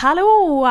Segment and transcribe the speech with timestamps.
[0.00, 0.64] Hallå!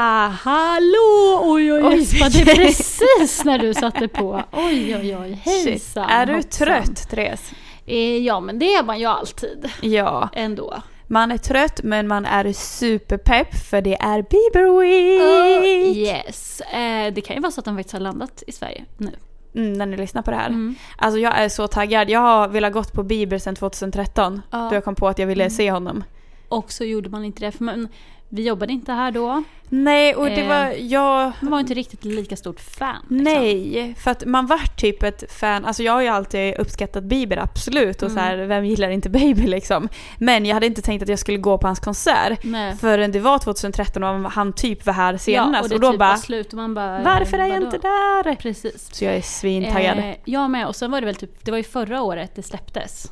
[0.43, 1.39] Hallå!
[1.43, 2.07] Oj, oj, oj.
[2.31, 4.43] Det precis när du satte på.
[4.51, 5.41] Oj, oj, oj.
[5.43, 5.65] Shit.
[5.65, 6.09] Hejsan.
[6.09, 6.67] Är du hoppsan.
[6.67, 7.51] trött Therese?
[7.85, 9.69] Eh, ja, men det är man ju alltid.
[9.81, 10.29] Ja.
[10.33, 10.81] Ändå.
[11.07, 15.21] Man är trött men man är superpepp för det är Bieber Week!
[15.21, 16.61] Oh, yes.
[16.61, 19.11] Eh, det kan ju vara så att han faktiskt har landat i Sverige nu.
[19.55, 20.47] Mm, när ni lyssnar på det här.
[20.47, 20.75] Mm.
[20.97, 22.09] Alltså jag är så taggad.
[22.09, 24.41] Jag har velat gått på Bieber sedan 2013.
[24.51, 24.57] Ja.
[24.69, 25.51] Då jag kom på att jag ville Mm.
[25.51, 26.03] se honom.
[26.49, 27.87] Och så gjorde man inte det, för man,
[28.29, 29.43] vi jobbade inte här då.
[29.71, 30.47] Nej, och det Eh.
[30.47, 30.73] var...
[30.79, 31.31] Jag...
[31.41, 32.95] Man var inte riktigt lika stort fan.
[33.09, 33.23] Liksom.
[33.23, 37.37] Nej, för att man vart typ ett fan, alltså jag har ju alltid uppskattat Bieber
[37.37, 38.17] absolut och Mm.
[38.17, 39.87] så här, vem gillar inte Bieber liksom.
[40.17, 42.75] Men jag hade inte tänkt att jag skulle gå på hans konsert Nej.
[42.77, 45.91] förrän det var 2013 och han typ var här Ja, senast och det och då
[45.91, 47.03] typ bara var slut och man bara...
[47.03, 47.65] Varför är jag vadå?
[47.65, 48.35] inte där?
[48.35, 48.89] Precis.
[48.95, 49.97] Så jag är svintaggad.
[49.97, 52.43] Eh, jag med, och sen var det väl typ, det var ju förra året det
[52.43, 53.11] släpptes.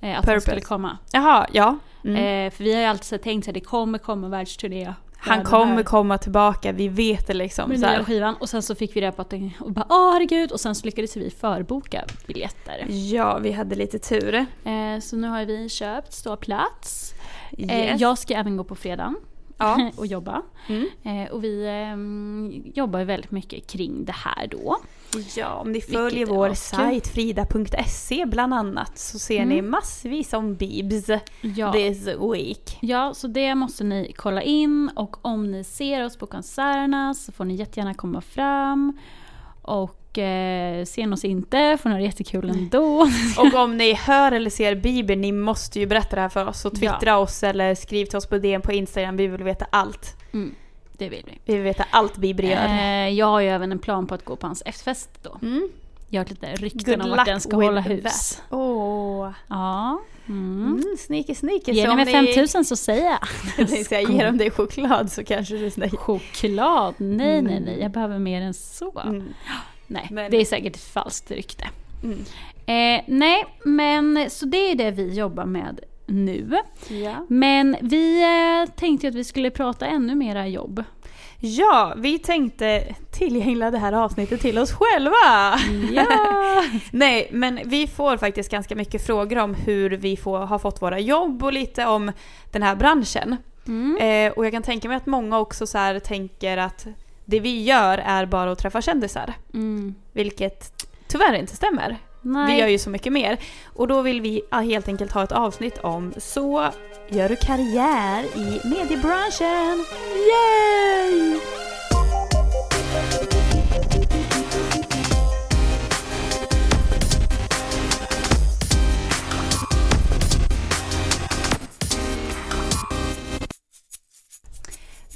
[0.00, 0.32] Eh, att Purpose.
[0.32, 0.98] han skulle komma.
[1.12, 1.78] Jaha, ja.
[2.04, 2.46] Mm.
[2.46, 4.94] Eh, för vi har ju alltid så tänkt att det kommer komma världsturné.
[5.16, 7.68] han kommer komma tillbaka, vi vet det liksom.
[7.68, 8.04] med Så här.
[8.04, 10.60] skivan och sen så fick vi det på att den, och bara åh herregud och
[10.60, 12.86] sen så lyckades vi förboka biljetter.
[12.88, 14.34] Ja, vi hade lite tur.
[14.34, 17.14] Eh, så nu har vi köpt ståplats.
[17.58, 18.00] Eh, Yes.
[18.00, 19.14] jag ska även gå på fredag
[19.58, 19.90] Ja.
[19.96, 20.42] och jobba.
[20.68, 20.88] Mm.
[21.02, 24.76] Eh, och vi ehm, jobbar väldigt mycket kring det här då.
[25.36, 26.78] Ja, om ni följer vår askul.
[26.78, 29.70] sajt frida.se bland annat så ser ni Mm.
[29.70, 31.08] massvis om Bibs
[31.40, 31.72] Ja.
[31.72, 32.78] this week.
[32.82, 37.32] Ja, så det måste ni kolla in och om ni ser oss på konserterna så
[37.32, 38.98] får ni jättegärna komma fram.
[39.62, 43.08] Och eh, ser ni oss inte får ni ha det jättekul ändå.
[43.38, 46.64] Och om ni hör eller ser Bieber, ni måste ju berätta det här för oss
[46.64, 49.16] och twittra oss eller skriv till oss på DM på Instagram.
[49.16, 50.16] Vi vill veta allt.
[50.32, 50.54] Mm,
[50.98, 51.38] det vill vi.
[51.44, 52.66] Vi vill veta allt Bieber gör.
[52.66, 55.38] Eh, jag har ju även en plan på att gå på hans efterfest då.
[55.42, 55.68] Mm.
[56.08, 58.42] Jag har lite rykten Good om att den ska hålla hus.
[58.50, 59.30] Åh.
[59.48, 60.00] Ja.
[60.26, 60.66] Mm.
[60.66, 61.72] Mm, sneaky sneaky.
[61.72, 63.18] Ni mig 5000 så säger jag.
[63.58, 66.94] Jag tänkte säga, ger de dig choklad så kanske du säger Choklad?
[66.98, 67.78] Nej, nej, nej.
[67.80, 69.00] Jag behöver mer än så.
[69.00, 69.24] mm.
[69.86, 71.64] Nej, Men- det är säkert ett falskt rykte.
[72.02, 72.18] Mm.
[72.66, 76.56] Eh, nej, men så det är det vi jobbar med nu.
[76.88, 77.26] Ja.
[77.28, 80.84] Men vi eh, tänkte att vi skulle prata ännu mera jobb.
[81.40, 85.58] ja, vi tänkte tillgängliga det här avsnittet till oss själva.
[85.92, 86.06] Ja!
[86.90, 90.98] Nej, men vi får faktiskt ganska mycket frågor om hur vi får, har fått våra
[90.98, 92.12] jobb och lite om
[92.52, 93.36] den här branschen.
[93.66, 93.96] Mm.
[93.96, 96.86] Eh, och jag kan tänka mig att många också så tänker att
[97.24, 99.34] det vi gör är bara att träffa kändisar.
[99.54, 99.94] Mm.
[100.12, 101.98] Vilket tyvärr inte stämmer.
[102.24, 102.54] Nej.
[102.54, 103.38] Vi gör ju så mycket mer.
[103.74, 106.68] Och då vill vi ah, helt enkelt ha ett avsnitt om så
[107.08, 109.84] gör du karriär i mediebranschen.
[110.30, 111.40] Yay!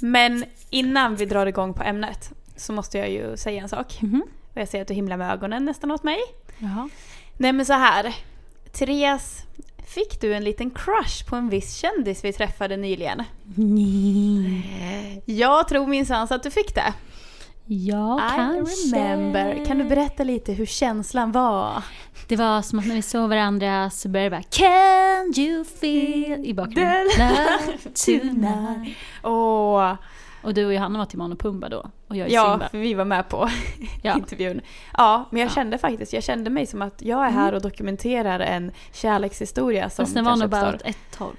[0.01, 4.01] Men innan vi drar igång på ämnet så måste jag ju säga en sak.
[4.01, 4.23] Mhm.
[4.53, 6.19] Och jag ser att du himlar med ögonen nästan åt mig.
[6.59, 6.89] Jaha.
[7.37, 8.15] Nej men så här.
[8.71, 9.43] Therese,
[9.87, 13.23] fick du en liten crush på en viss kändis vi träffade nyligen?
[15.25, 16.93] Jag tror minsann att du fick det.
[17.65, 18.95] Ja, I kanske.
[18.97, 19.65] remember.
[19.65, 21.83] Kan du berätta lite hur känslan var?
[22.27, 26.45] Det var som att när vi såg varandra så började det bara Can you feel
[26.45, 27.07] i bakgrunden.
[28.05, 28.97] Tonight.
[30.41, 31.89] Och du och Johanna var Timon och Pumba då.
[32.07, 32.69] Och jag är ja, Simba.
[32.69, 33.49] för vi var med på
[34.01, 34.15] Ja.
[34.17, 34.61] intervjun.
[34.97, 35.53] Ja, men jag Ja.
[35.53, 40.05] kände faktiskt, jag kände mig som att jag är här och dokumenterar en kärlekshistoria som
[40.05, 41.35] Fast den var nog bara åt ett håll.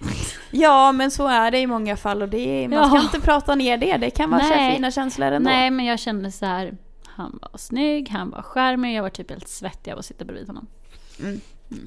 [0.50, 3.02] Ja, men så är det i många fall och det man ska Ja.
[3.02, 3.96] inte prata ner det.
[3.96, 4.74] Det kan vara Nej.
[4.76, 5.50] fina känslor ändå.
[5.50, 6.76] Nej, men jag kände så här.
[7.06, 10.46] Han var snygg, han var charmig, jag var typ helt svettig av att sitta bredvid
[10.46, 10.66] honom.
[11.20, 11.40] Mm.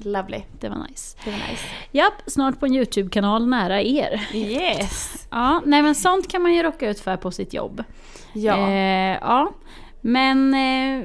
[0.04, 0.42] Lovely.
[0.60, 1.16] Det var nice.
[1.24, 1.64] Det var nice.
[1.92, 4.28] Japp, snart på en YouTube-kanal nära er.
[4.34, 5.26] Yes.
[5.30, 7.84] Ja, nej men sånt kan man ju råka ut för på sitt jobb.
[8.32, 8.70] Ja.
[8.70, 9.52] Eh, ja.
[10.00, 11.04] Men eh,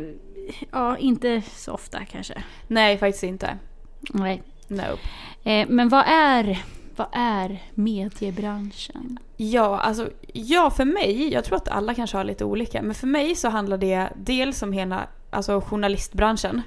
[0.71, 2.43] ja, inte så ofta kanske.
[2.67, 3.57] Nej, faktiskt inte.
[3.99, 4.43] Nej.
[4.67, 4.99] Nope.
[5.43, 6.63] Eh, men vad är,
[6.95, 9.19] vad är mediebranschen?
[9.37, 13.07] Ja, alltså ja för mig, jag tror att alla kanske har lite olika, men för
[13.07, 16.61] mig så handlar det dels om hela alltså journalistbranschen.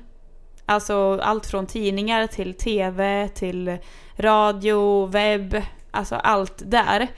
[0.67, 3.79] Alltså allt från tidningar till tv, till
[4.17, 7.09] radio, webb, alltså allt där.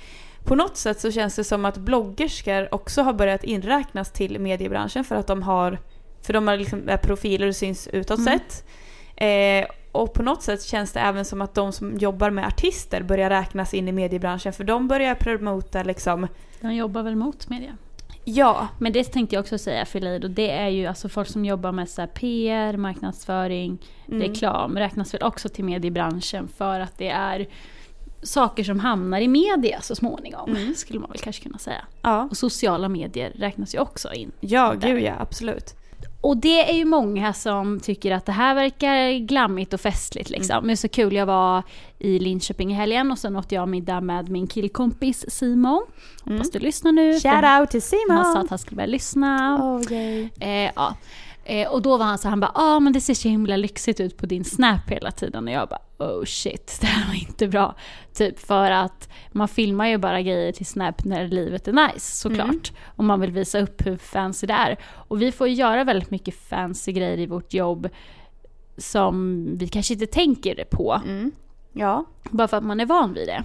[0.45, 5.05] På något sätt så känns det som att bloggerskor också har börjat inräknas till mediebranschen
[5.05, 5.79] för att de har,
[6.23, 8.39] för de har liksom profiler och syns utåt Mm.
[8.39, 8.65] sett.
[9.17, 13.03] Eh, och på något sätt känns det även som att de som jobbar med artister
[13.03, 16.29] börjar räknas in i mediebranschen för de börjar promota liksom,
[16.61, 17.77] De jobbar väl mot media.
[18.25, 21.45] Ja, Men det tänkte jag också säga Filid och det är ju alltså folk som
[21.45, 23.79] jobbar med så PR, marknadsföring,
[24.09, 24.21] mm.
[24.21, 27.47] reklam räknas väl också till mediebranschen för att det är
[28.23, 30.57] saker som hamnar i media så småningom.
[30.57, 30.75] Mm.
[30.75, 31.85] Skulle man väl kanske kunna säga.
[32.03, 32.29] ja.
[32.31, 34.33] Och sociala medier räknas ju också in.
[34.41, 35.75] Ja, gud ja, absolut.
[36.25, 40.67] Och det är ju många som tycker att det här verkar glammigt och festligt liksom.
[40.67, 41.63] Men så kul, jag var
[41.99, 45.87] i Linköping i helgen och sen åt jag middag med min killkompis Simon.
[46.25, 47.21] Hoppas du lyssnar nu.
[47.21, 48.17] Shout out till Simon!
[48.17, 49.59] Han sa att han skulle börja lyssna.
[49.63, 50.29] Oh, yay.
[50.41, 50.95] Eh, ja.
[51.45, 54.01] Eh, och då var han så han bara ah men det ser så himla lyxigt
[54.01, 55.49] ut på din snap hela tiden.
[55.49, 57.75] Och jag bara oh shit, det här var inte bra.
[58.13, 62.49] Typ för att man filmar ju bara grejer till snap när livet är nice såklart.
[62.49, 62.81] Mm.
[62.97, 64.79] Och man vill visa upp hur fancy det är.
[64.85, 67.89] Och vi får ju göra väldigt mycket fancy grejer i vårt jobb
[68.77, 71.01] som vi kanske inte tänker på.
[71.05, 71.33] Mm.
[71.73, 72.05] Ja.
[72.31, 73.45] Bara för att man är van vid det.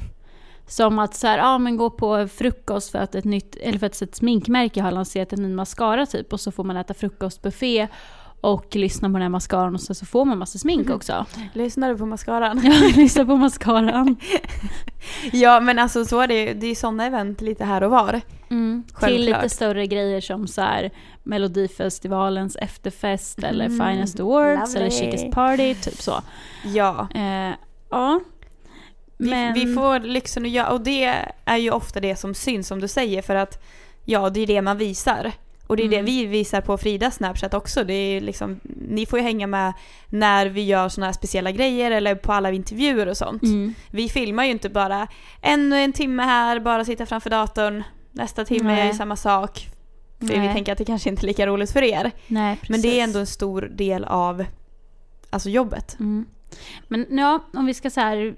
[0.69, 3.88] Som att så här, ja men gå på frukost för att ett nytt, eller för
[3.88, 7.88] att ett sminkmärke har lanserat en ny mascara typ och så får man äta frukostbuffé
[8.42, 11.25] och lyssna på den här mascaran och så, så får man massa smink också.
[11.54, 12.62] Lyssnar du på mascaran?
[12.63, 14.16] Ja, lyssna på mascaran.
[15.31, 16.54] ja, men alltså så är det ju.
[16.54, 18.22] Det är sådana event lite här och var.
[18.50, 18.83] Mm.
[19.00, 20.92] Till lite större grejer som så här
[21.24, 25.12] Melodifestivalens efterfest eller Mm, Finest Awards eller lovely.
[25.12, 26.22] Chicest Party, typ så.
[26.65, 27.07] Ja.
[27.15, 27.54] Eh,
[27.89, 28.19] ja.
[29.19, 31.13] Vi, Men- vi får lyxen att göra, och det
[31.45, 33.63] är ju ofta det som syns som du säger för att
[34.06, 35.31] ja, det är det man visar.
[35.68, 36.06] Och det är det Mm.
[36.06, 37.83] vi visar på Fridas Snapchat också.
[37.83, 39.74] Det är liksom, ni får ju hänga med
[40.10, 43.44] när vi gör såna här speciella grejer eller på alla intervjuer och sånt.
[43.44, 43.74] Mm.
[43.92, 45.07] Vi filmar ju inte bara
[45.42, 47.83] ännu en timme här, bara sitta framför datorn.
[48.12, 48.89] Nästa timme Nej.
[48.89, 49.68] är samma sak.
[50.19, 50.54] För vi Nej.
[50.54, 52.12] tänker att det kanske inte är lika roligt för er.
[52.27, 52.57] Nej.
[52.69, 54.45] Men det är ändå en stor del av
[55.30, 55.98] alltså jobbet.
[56.00, 56.25] Mm.
[56.88, 58.36] Men ja, om vi ska så här,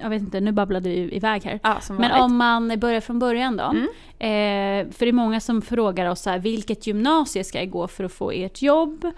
[0.00, 1.60] jag vet inte, nu babblade vi iväg här.
[1.62, 3.64] Ja, Men om man börjar från början då.
[3.64, 3.82] Mm.
[4.18, 7.88] Eh, för det är många som frågar oss så här, vilket gymnasie ska jag gå
[7.88, 9.10] för att få ert jobb?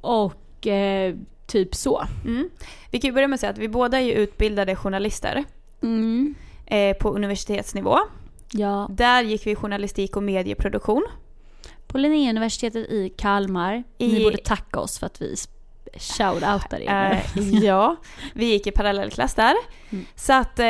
[0.00, 1.14] Och eh,
[1.46, 2.02] typ så.
[2.24, 2.48] Mm.
[2.90, 5.44] Vi kan ju börja med att säga att vi båda är ju utbildade journalister
[5.82, 6.34] Mm.
[6.66, 7.98] eh, på universitetsnivå.
[8.52, 11.04] Ja, Där gick vi journalistik och medieproduktion.
[11.86, 13.84] på Linnéuniversitetet i Kalmar.
[13.98, 15.34] I- Ni borde tacka oss för att vi
[15.94, 17.24] shout-outar er.
[17.36, 17.42] nu.
[17.42, 17.96] Eh, ja,
[18.34, 19.54] vi gick i parallellklass där.
[19.90, 20.04] Mm.
[20.14, 20.66] Så att, eh,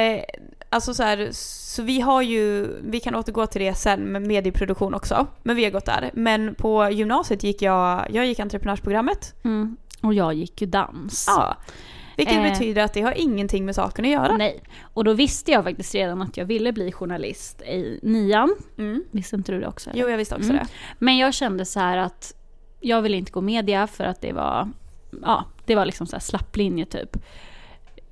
[0.70, 4.94] alltså så här, så vi har ju, vi kan återgå till det sen med medieproduktion
[4.94, 5.26] också.
[5.42, 6.10] Men vi har gått där.
[6.14, 9.34] Men på gymnasiet gick jag, jag gick entreprenörsprogrammet.
[9.44, 9.76] Mm.
[10.02, 11.24] Och jag gick ju dans.
[11.28, 11.56] Ja.
[12.16, 12.42] Vilket Eh.
[12.42, 14.36] betyder att det har ingenting med saken att göra.
[14.36, 14.62] Nej.
[14.94, 18.56] Och då visste jag faktiskt redan att jag ville bli journalist i nian.
[18.78, 19.04] Mm.
[19.10, 19.90] Visste inte du det också?
[19.90, 20.00] eller?
[20.00, 20.56] Jo, jag visste också Mm.
[20.64, 20.70] det.
[20.98, 22.34] Men jag kände så här att
[22.80, 24.68] jag ville inte gå media för att det var,
[25.22, 27.16] ja, det var liksom så här slapplinje typ.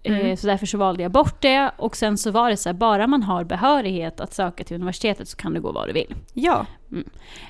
[0.03, 0.27] Mm.
[0.27, 2.75] Eh, Så därför så valde jag bort det och sen så var det så här,
[2.75, 6.15] bara man har behörighet att söka till universitetet så kan du gå vad du vill.
[6.33, 6.67] Ja.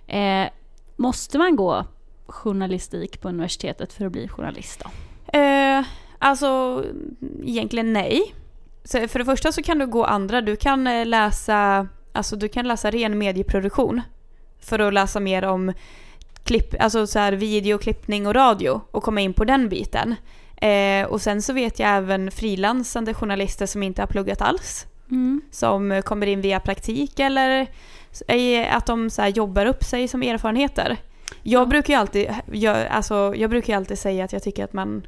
[0.06, 0.48] Eh,
[0.96, 1.84] måste man gå
[2.26, 5.38] journalistik på universitetet för att bli journalist då?
[5.38, 5.84] Eh,
[6.18, 6.84] alltså,
[7.42, 8.34] egentligen nej.
[8.84, 10.40] Så för det första så kan du gå andra.
[10.40, 14.02] Du kan eh, läsa, alltså du kan läsa ren medieproduktion.
[14.60, 15.72] För att läsa mer om
[16.46, 20.14] klipp, alltså så här videoklippning och radio och komma in på den biten.
[20.56, 24.86] Eh, och sen så vet jag även frilansande journalister som inte har pluggat alls.
[25.10, 25.40] Mm.
[25.50, 27.66] Som kommer in via praktik eller
[28.28, 30.96] eh, att de så jobbar upp sig som erfarenheter.
[31.42, 35.06] Jag brukar ju alltid, jag, alltså, jag brukar alltid säga att jag tycker att man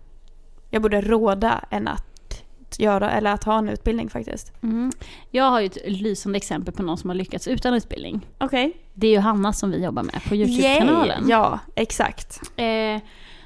[0.71, 2.08] jag borde råda än att
[2.79, 4.53] göra eller att ha en utbildning faktiskt.
[4.63, 4.93] Mm.
[5.31, 8.27] Jag har ju ett lysande exempel på någon som har lyckats utan utbildning.
[8.39, 8.73] Okej.
[8.95, 11.29] Det är ju Hanna som vi jobbar med på Youtube-kanalen.
[11.29, 12.41] Ja, exakt.
[12.57, 13.03] Eh,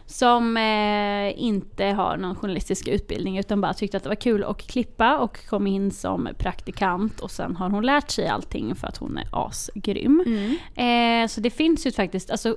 [0.06, 4.66] som eh, inte har någon journalistisk utbildning utan bara tyckte att det var kul att
[4.66, 8.96] klippa och kom in som praktikant och sen har hon lärt sig allting för att
[8.96, 10.24] hon är asgrym.
[10.26, 11.22] Mm.
[11.22, 12.56] Eh, så det finns ju faktiskt, alltså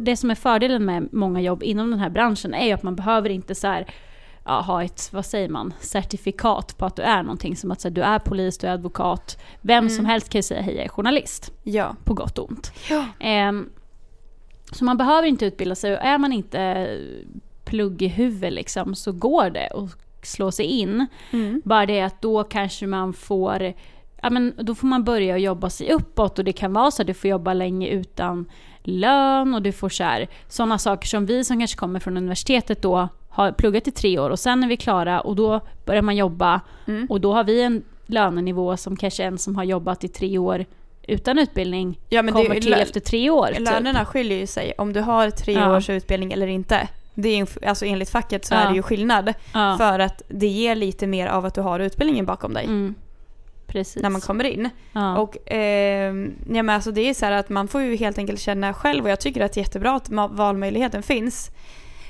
[0.00, 2.96] det som är fördelen med många jobb inom den här branschen är ju att man
[2.96, 3.86] behöver inte så här,
[4.46, 7.56] ja, ha ett, vad säger man, certifikat på att du är någonting.
[7.56, 9.38] Som att här, du är polis, du är advokat.
[9.60, 9.90] Vem Mm.
[9.90, 11.52] som helst kan ju säga hej jag är journalist.
[11.62, 11.96] Ja.
[12.04, 12.72] På gott och ont.
[12.90, 13.04] Ja.
[13.20, 13.70] Ehm,
[14.72, 16.88] så man behöver inte utbilda sig och är man inte
[17.64, 21.06] plugg i huvudet liksom så går det att slå sig in.
[21.32, 21.62] Mm.
[21.64, 23.72] Bara det att då kanske man får,
[24.22, 27.06] ja men då får man börja jobba sig uppåt och det kan vara så att
[27.06, 28.46] du får jobba länge utan
[28.82, 32.82] lön och du får så här, sådana saker som vi som kanske kommer från universitetet
[32.82, 36.16] då har pluggat i tre år och sen är vi klara och då börjar man
[36.16, 37.06] jobba Mm.
[37.10, 40.64] och då har vi en lönenivå som kanske en som har jobbat i tre år
[41.08, 43.46] utan utbildning Ja, men det- kommer till efter tre år.
[43.46, 43.60] Typ.
[43.60, 45.76] Lönerna skiljer ju sig om du har tre Ja.
[45.76, 46.88] års utbildning eller inte.
[47.14, 48.58] Det är, alltså enligt facket så Ja.
[48.58, 49.32] är det ju skillnad.
[49.78, 52.64] För att det ger lite mer av att du har utbildningen bakom dig.
[52.64, 52.94] Mm.
[53.66, 54.02] Precis.
[54.02, 54.70] När man kommer in.
[54.92, 55.18] ja.
[55.18, 56.14] Och eh,
[56.48, 59.04] ja, men alltså det är så här att man får ju helt enkelt känna själv
[59.04, 61.50] och jag tycker att det är jättebra att valmöjligheten finns.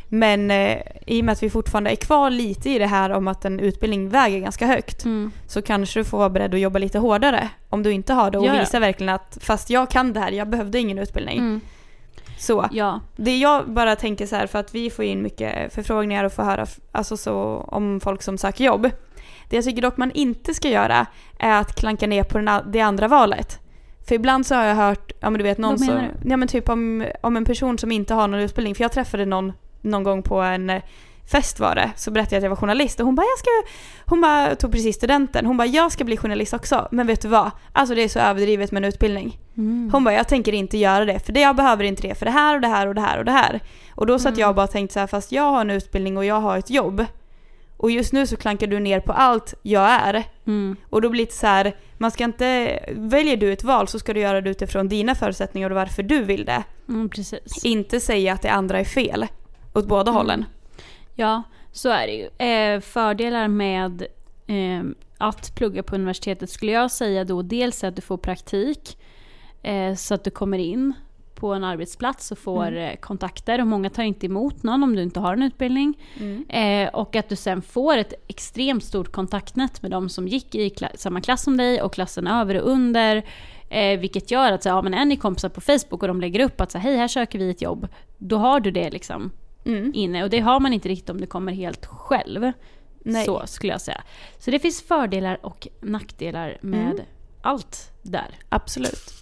[0.08, 3.28] Men eh, i och med att vi fortfarande är kvar lite i det här om
[3.28, 5.32] att en utbildning väger ganska högt mm.
[5.46, 8.38] så kanske du får vara beredd att jobba lite hårdare om du inte har det
[8.38, 11.38] och Ja, visa verkligen att fast jag kan det här, jag behövde ingen utbildning.
[11.38, 11.60] Mm.
[12.38, 12.68] Så.
[12.72, 13.00] Ja.
[13.16, 16.42] Det jag bara tänker så här för att vi får in mycket förfrågningar och får
[16.42, 18.90] höra alltså så, om folk som söker jobb.
[19.48, 21.06] Det jag tycker dock man inte ska göra
[21.38, 23.60] är att klanka ner på den, det andra valet.
[24.08, 26.36] För ibland så har jag hört, ja men du vet någon Vad menar som, ja
[26.36, 29.52] men typ om, om en person som inte har någon utbildning, för jag träffade någon
[29.86, 30.82] någon gång på en eh,
[31.30, 33.50] fest var det, så berättade jag att jag var journalist och hon bara jag ska,
[34.10, 37.28] hon bara tog precis studenten, hon bara jag ska bli journalist också, men vet du
[37.28, 37.50] vad?
[37.72, 39.38] Alltså det är så överdrivet med en utbildning.
[39.56, 39.90] Mm.
[39.92, 42.32] Hon bara, jag tänker inte göra det för det, jag behöver inte det för det
[42.32, 43.60] här och det här och det här och det här.
[43.94, 44.40] Och då satt Mm.
[44.40, 46.70] jag bara och tänkte så här, fast jag har en utbildning och jag har ett
[46.70, 47.04] jobb.
[47.76, 50.24] Och just nu så klankar du ner på allt jag är.
[50.46, 50.76] Mm.
[50.90, 54.14] Och då blir det så här, man ska inte, väljer du ett val så ska
[54.14, 56.62] du göra det utifrån dina förutsättningar och varför du vill det.
[56.88, 57.10] Mm.
[57.64, 59.26] Inte säga att det andra är fel.
[59.76, 60.14] Åt båda Mm.
[60.14, 60.44] hållen.
[61.14, 61.42] Ja,
[61.72, 62.46] så är det ju.
[62.48, 64.02] Eh, fördelar med
[64.46, 64.82] eh,
[65.18, 68.98] att plugga på universitetet skulle jag säga då dels att du får praktik
[69.62, 70.92] eh, så att du kommer in
[71.34, 72.96] på en arbetsplats och får Mm.
[72.96, 75.98] kontakter och många tar inte emot någon om du inte har en utbildning.
[76.20, 76.88] Mm.
[76.92, 80.96] Och att du sen får ett extremt stort kontaktnät med de som gick i kla-
[80.96, 83.22] samma klass som dig och klassen över och under.
[83.68, 86.40] Eh, vilket gör att så, ja, men är ni kompisar på Facebook och de lägger
[86.40, 87.88] upp att så, hej här söker vi ett jobb.
[88.18, 89.30] Då har du det liksom
[89.66, 89.90] Mm.
[89.94, 92.52] inne och det har man inte riktigt om du kommer helt själv.
[93.04, 93.24] Nej.
[93.24, 94.02] Så skulle jag säga.
[94.38, 97.04] Så det finns fördelar och nackdelar med Mm.
[97.42, 98.34] allt där.
[98.48, 99.12] Absolut.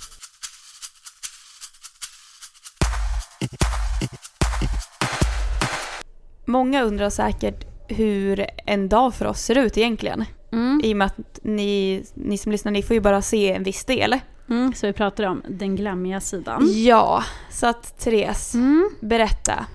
[6.44, 10.24] Många undrar säkert hur en dag för oss ser ut egentligen.
[10.52, 10.80] Mm.
[10.84, 13.84] I och med att ni, ni som lyssnar, ni får ju bara se en viss
[13.84, 14.18] del.
[14.50, 14.72] Mm.
[14.74, 16.68] Så vi pratar om den glammiga sidan.
[16.74, 18.90] Ja, så att Therese, Mm.
[19.00, 19.66] berätta.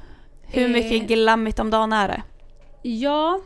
[0.51, 0.69] Hur Eh.
[0.71, 2.21] mycket glammigt om dagen är det?
[2.89, 3.39] Ja,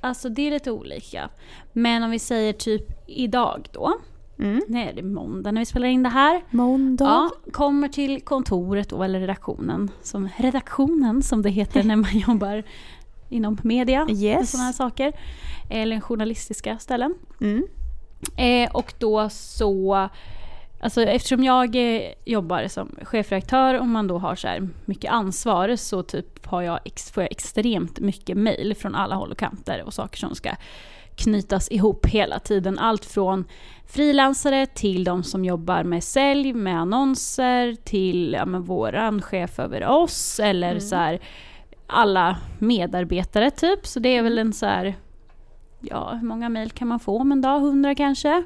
[0.00, 1.30] alltså det är lite olika.
[1.72, 3.92] Men om vi säger typ idag då.
[4.38, 4.60] Mm.
[4.68, 6.42] Nej, det är måndag när vi spelar in det här.
[6.50, 7.04] Måndag.
[7.04, 9.90] Ja, kommer till kontoret då, eller redaktionen.
[10.02, 12.62] Som, redaktionen som det heter när man jobbar
[13.28, 14.04] inom media.
[14.04, 14.50] Med Yes.
[14.50, 15.12] sådana här saker.
[15.70, 17.14] Eller journalistiska ställen.
[17.40, 17.66] Mm.
[18.36, 20.08] Eh, och då så,
[20.82, 25.76] alltså eftersom jag eh, jobbar som chefredaktör och man då har så här mycket ansvar
[25.76, 26.78] så typ har jag,
[27.14, 30.50] får jag extremt mycket mail från alla håll och kanter och saker som ska
[31.16, 32.78] knytas ihop hela tiden.
[32.78, 33.44] Allt från
[33.86, 40.40] frilansare till de som jobbar med sälj, med annonser, till ja, våran chef över oss
[40.40, 40.80] eller Mm.
[40.80, 41.20] så här
[41.86, 43.86] alla medarbetare typ.
[43.86, 44.94] Så det är väl en så här,
[45.80, 47.60] ja hur många mejl kan man få om en dag?
[47.60, 48.42] Hundra kanske?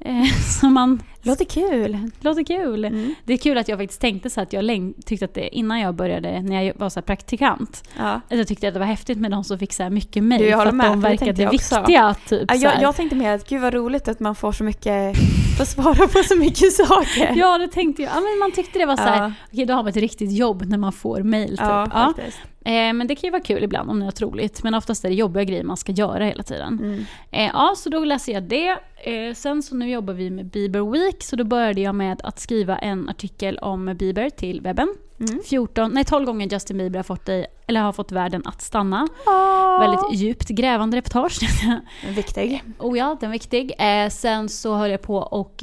[0.00, 0.24] Eh,
[0.60, 2.10] så man, Låter kul.
[2.20, 2.84] låter kul.
[2.84, 3.14] Mm.
[3.24, 5.80] Det är kul att jag faktiskt tänkte så att jag läng- tyckte att det, innan
[5.80, 8.04] jag började, när jag var så praktikant, Ja.
[8.30, 10.52] att jag tyckte att det var häftigt med de som fick så här mycket mejl.
[10.52, 12.14] För att med, de verkade jag viktiga.
[12.28, 15.16] Typ, Ja, jag, jag tänkte mer att gud vad roligt att man får så mycket,
[15.58, 17.32] får svara på så mycket saker.
[17.36, 18.10] Ja, det tänkte jag.
[18.10, 19.32] Ja, men man tyckte det var så här, Ja.
[19.52, 21.48] okej då har man ett riktigt jobb när man får mejl.
[21.50, 21.58] Typ.
[21.60, 21.86] Ja.
[22.16, 22.38] faktiskt.
[22.64, 24.62] Eh, men det kan ju vara kul ibland om det är något roligt.
[24.62, 26.78] Men oftast är det jobbiga grejer man ska göra hela tiden.
[26.82, 27.04] Mm.
[27.30, 28.68] Eh, ja, så då läser jag det.
[28.96, 32.40] Eh, sen så nu jobbar vi med Bieber Week, så då började jag med att
[32.40, 34.94] skriva en artikel om Bieber till webben.
[35.20, 35.40] Mm.
[35.44, 39.08] 14, nej 12 gånger Justin Bieber har fått, dig, eller har fått världen att stanna.
[39.26, 39.80] Oh.
[39.80, 41.40] Väldigt djupt grävande reportage.
[42.08, 42.62] viktig.
[42.78, 43.72] oh ja, den är viktig.
[44.10, 45.62] Sen så höll jag på och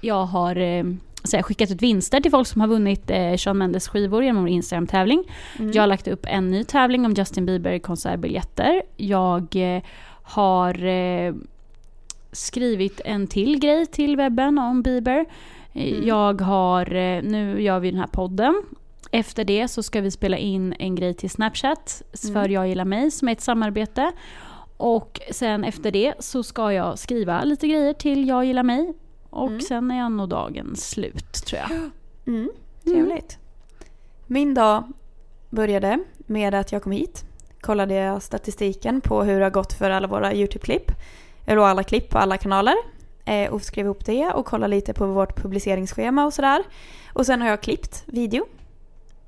[0.00, 0.56] jag har
[1.24, 4.42] så här, skickat ut vinster till folk som har vunnit eh, Shawn Mendes skivor genom
[4.42, 5.24] vår Instagram-tävling.
[5.58, 5.72] Mm.
[5.72, 8.82] Jag har lagt upp en ny tävling om Justin Bieber konsertbiljetter.
[8.96, 9.82] Jag eh,
[10.22, 11.34] har eh,
[12.32, 15.26] skrivit en till grej till webben om Bieber.
[15.72, 16.06] Eh, Mm.
[16.06, 18.62] Jag har, eh, nu gör vi den här podden.
[19.12, 22.52] Efter det så ska vi spela in en grej till Snapchat för Mm.
[22.52, 24.12] Jag gillar mig som är ett samarbete.
[24.76, 28.94] Och sen efter det så ska jag skriva lite grejer till Jag gillar mig.
[29.30, 29.60] Och Mm.
[29.60, 31.90] sen är jag nog dagen slut tror jag.
[32.26, 32.50] Mm.
[32.84, 33.38] Trevligt.
[34.26, 34.84] Min dag
[35.50, 37.24] började med att jag kom hit.
[37.60, 40.92] Kollade jag statistiken på hur det har gått för alla våra YouTube-klipp.
[41.46, 42.74] Eller alla klipp på alla kanaler.
[43.24, 46.62] Eh, och skrev ihop det och kollade lite på vårt publiceringsschema och sådär.
[47.12, 48.46] Och sen har jag klippt video.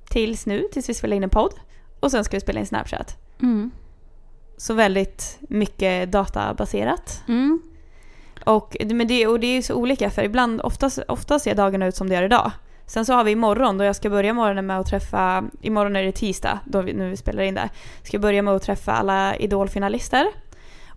[0.09, 1.55] Tills nu, tills vi spelar in en podd.
[2.01, 3.17] Och sen ska vi spela in Snapchat.
[3.43, 3.71] Mm.
[4.57, 7.23] Så väldigt mycket databaserat.
[7.29, 7.63] Mm.
[8.45, 11.97] Och, men det, och det är så olika för ibland, oftast, oftast ser dagarna ut
[11.97, 12.51] som det gör idag.
[12.87, 16.03] Sen så har vi imorgon då jag ska börja morgonen med att träffa, imorgon är
[16.03, 17.69] det tisdag då vi, nu vi spelar in det.
[18.03, 20.27] Ska börja med att träffa alla idolfinalister.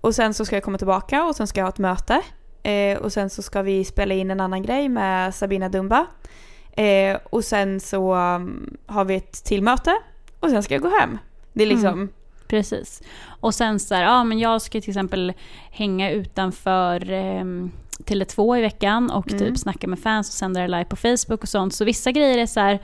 [0.02, 2.22] Och sen så ska jag komma tillbaka och sen ska jag ha ett möte.
[2.64, 6.06] Eh, och sen så ska vi spela in en annan grej med Sabina Dumba.
[6.72, 9.98] Eh, och sen så um, har vi ett till möte
[10.40, 11.18] och sen ska jag gå hem.
[11.54, 11.94] Det är liksom...
[11.94, 12.10] Mm.
[12.48, 13.02] Precis.
[13.40, 15.34] Och sen så här, ja men jag ska till exempel
[15.72, 17.44] hänga utanför eh,
[18.04, 19.40] Tele2 i veckan och Mm.
[19.40, 21.74] typ snacka med fans och sända det live på Facebook och sånt.
[21.74, 22.80] Så vissa grejer är så här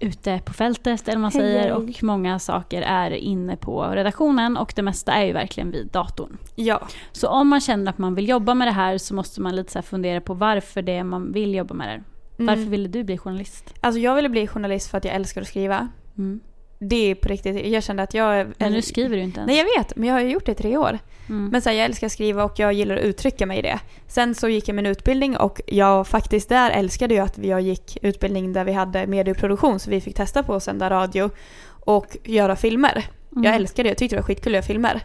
[0.00, 4.72] ute på fältet eller man Hej, säger och många saker är inne på redaktionen och
[4.76, 6.36] det mesta är ju verkligen vid datorn.
[6.54, 6.80] Ja.
[7.12, 9.72] Så om man känner att man vill jobba med det här så måste man lite
[9.72, 12.04] så fundera på varför det är man vill jobba med det.
[12.44, 12.70] Varför Mm.
[12.70, 13.74] ville du bli journalist?
[13.80, 15.88] Alltså jag ville bli journalist för att jag älskar att skriva.
[16.18, 16.40] Mm.
[16.78, 18.52] Det är på riktigt, jag kände att jag...
[18.58, 19.48] Men nu skriver du inte ens.
[19.48, 20.98] Nej jag vet, men jag har ju gjort det i tre år.
[21.28, 21.48] Mm.
[21.48, 23.80] Men så här, jag älskar att skriva och jag gillar att uttrycka mig i det.
[24.06, 27.98] Sen så gick jag min utbildning och jag faktiskt där älskade jag att jag gick
[28.02, 31.30] utbildning där vi hade medieproduktion så vi fick testa på att sända radio
[31.68, 33.04] och göra filmer.
[33.32, 33.44] Mm.
[33.44, 35.00] Jag älskade det, jag tyckte det var skitkul att göra filmer.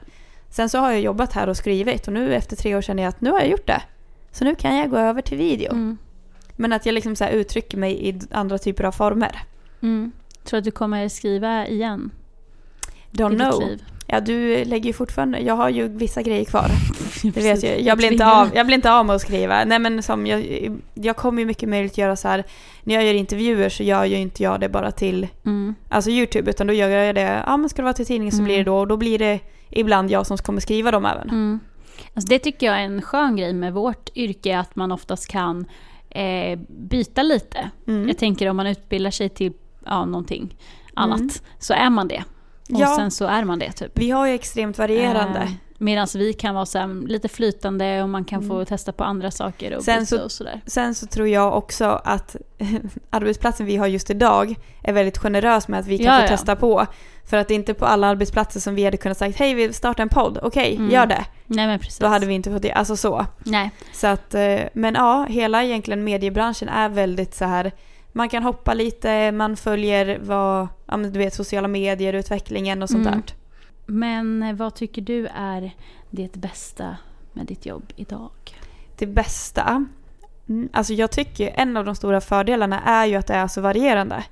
[0.49, 3.09] Sen så har jag jobbat här och skrivit och nu efter tre år känner jag
[3.09, 3.81] att nu har jag gjort det.
[4.31, 5.71] Så nu kan jag gå över till video.
[5.71, 5.97] Mm.
[6.55, 9.39] Men att jag liksom så uttrycker mig i andra typer av former.
[9.81, 10.11] Mm.
[10.43, 12.11] Tror att du kommer skriva igen
[13.11, 13.69] Don't know.
[13.69, 13.83] liv?
[14.07, 15.39] Ja, du lägger ju fortfarande...
[15.39, 16.67] Jag har ju vissa grejer kvar.
[17.23, 17.81] Det vet jag.
[17.81, 19.65] Jag blir, inte av, jag blir inte av med att skriva.
[19.65, 22.43] Nej men som jag, jag kommer ju mycket möjligt göra så här.
[22.83, 25.75] När jag gör intervjuer så gör ju inte jag det bara till Mm.
[25.89, 28.37] alltså YouTube utan då gör jag det, ja men ska det vara till tidningen så
[28.37, 28.45] Mm.
[28.45, 31.29] blir det då och då blir det ibland jag som kommer skriva dem även.
[31.29, 31.59] Mm.
[32.13, 35.65] Alltså det tycker jag är en skön grej med vårt yrke, att man oftast kan
[36.09, 37.69] eh, byta lite.
[37.87, 38.07] Mm.
[38.07, 39.53] Jag tänker om man utbildar sig till
[39.85, 40.57] ja, någonting
[40.93, 41.31] annat, Mm.
[41.59, 42.23] så är man det.
[42.73, 42.95] Och Ja.
[42.95, 43.91] sen så är man det typ.
[43.95, 45.39] Vi har ju extremt varierande.
[45.39, 48.65] Eh, Medan vi kan vara så lite flytande och man kan få Mm.
[48.65, 50.61] testa på andra saker och Sen så- och sådär.
[50.65, 52.35] Sen så tror jag också att
[53.09, 56.27] arbetsplatsen vi har just idag är väldigt generös med att vi kan Ja, få ja.
[56.27, 56.85] testa på.
[57.25, 59.73] För att det är inte på alla arbetsplatser som vi hade kunnat sagt hej vi
[59.73, 60.91] startar en podd, okej Mm.
[60.91, 61.25] gör det.
[61.47, 61.99] Nej men precis.
[61.99, 63.25] Då hade vi inte fått det, alltså så.
[63.43, 63.71] Nej.
[63.93, 67.71] Så att, eh, men ja, hela egentligen mediebranschen är väldigt så här.
[68.15, 73.07] Man kan hoppa lite, man följer vad, ja du vet sociala medier, utvecklingen och sånt
[73.07, 73.21] Mm.
[73.21, 73.35] där.
[73.85, 75.71] Men eh, vad tycker du är
[76.09, 76.97] det bästa
[77.33, 78.31] med ditt jobb idag?
[78.97, 79.85] Det bästa,
[80.49, 83.61] mm, alltså jag tycker en av de stora fördelarna är ju att det är så
[83.61, 84.23] varierande.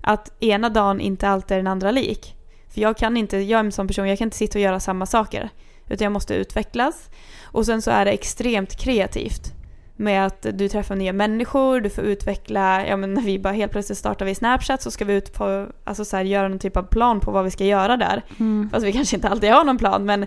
[0.00, 2.34] Att ena dagen inte alltid är den andra lik.
[2.68, 4.80] För jag kan inte, jag är en sån person, jag kan inte sitta och göra
[4.80, 5.48] samma saker.
[5.88, 7.10] Utan jag måste utvecklas.
[7.44, 9.52] Och sen så är det extremt kreativt.
[10.00, 13.72] Med att du träffar nya människor, du får utveckla, ja men när vi bara helt
[13.72, 16.76] plötsligt startar vi Snapchat så ska vi ut på, alltså så här, göra någon typ
[16.76, 18.22] av plan på vad vi ska göra där.
[18.38, 18.70] Mm.
[18.70, 20.22] Fast vi kanske inte alltid har någon plan men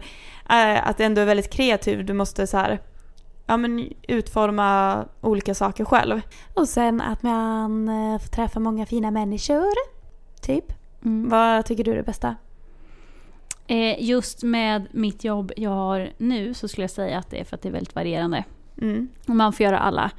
[0.50, 2.06] äh, att det ändå är väldigt kreativ.
[2.06, 2.80] Du måste så här,
[3.46, 6.22] ja, men utforma olika saker själv.
[6.54, 9.74] Och sen att man äh, får träffa många fina människor.
[10.42, 10.66] Typ.
[11.06, 11.30] Mm.
[11.30, 12.36] Vad tycker du är det bästa?
[13.68, 17.44] Eh, just med mitt jobb jag har nu så skulle jag säga att det är
[17.44, 18.44] för att det är väldigt varierande.
[18.82, 19.10] Mm.
[19.28, 20.12] Och man får göra alla,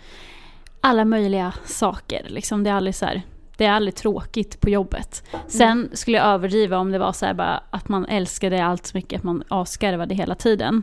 [0.81, 2.27] alla möjliga saker.
[2.29, 3.23] Liksom det, är aldrig så här,
[3.57, 5.25] det är aldrig tråkigt på jobbet.
[5.47, 9.19] Sen skulle jag överdriva om det var så bara att man älskade allt så mycket
[9.19, 10.83] att man asgarvade hela tiden.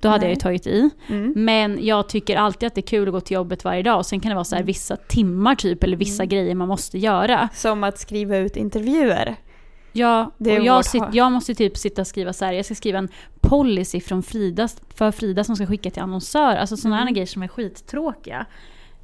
[0.00, 0.28] Då hade Nej.
[0.30, 0.90] jag ju tagit i.
[1.06, 1.32] Mm.
[1.36, 4.06] Men jag tycker alltid att det är kul att gå till jobbet varje dag.
[4.06, 7.48] Sen kan det vara så här vissa timmar typ eller vissa grejer man måste göra.
[7.54, 9.36] Som att skriva ut intervjuer.
[9.96, 12.52] Ja, Det och jag, sit, jag måste typ sitta och skriva så här.
[12.52, 13.08] jag ska skriva en
[13.40, 16.56] policy från Frida, för Frida som ska skicka till annonsör.
[16.56, 17.06] Alltså sådana Mm.
[17.06, 18.46] här grejer som är skittråkiga.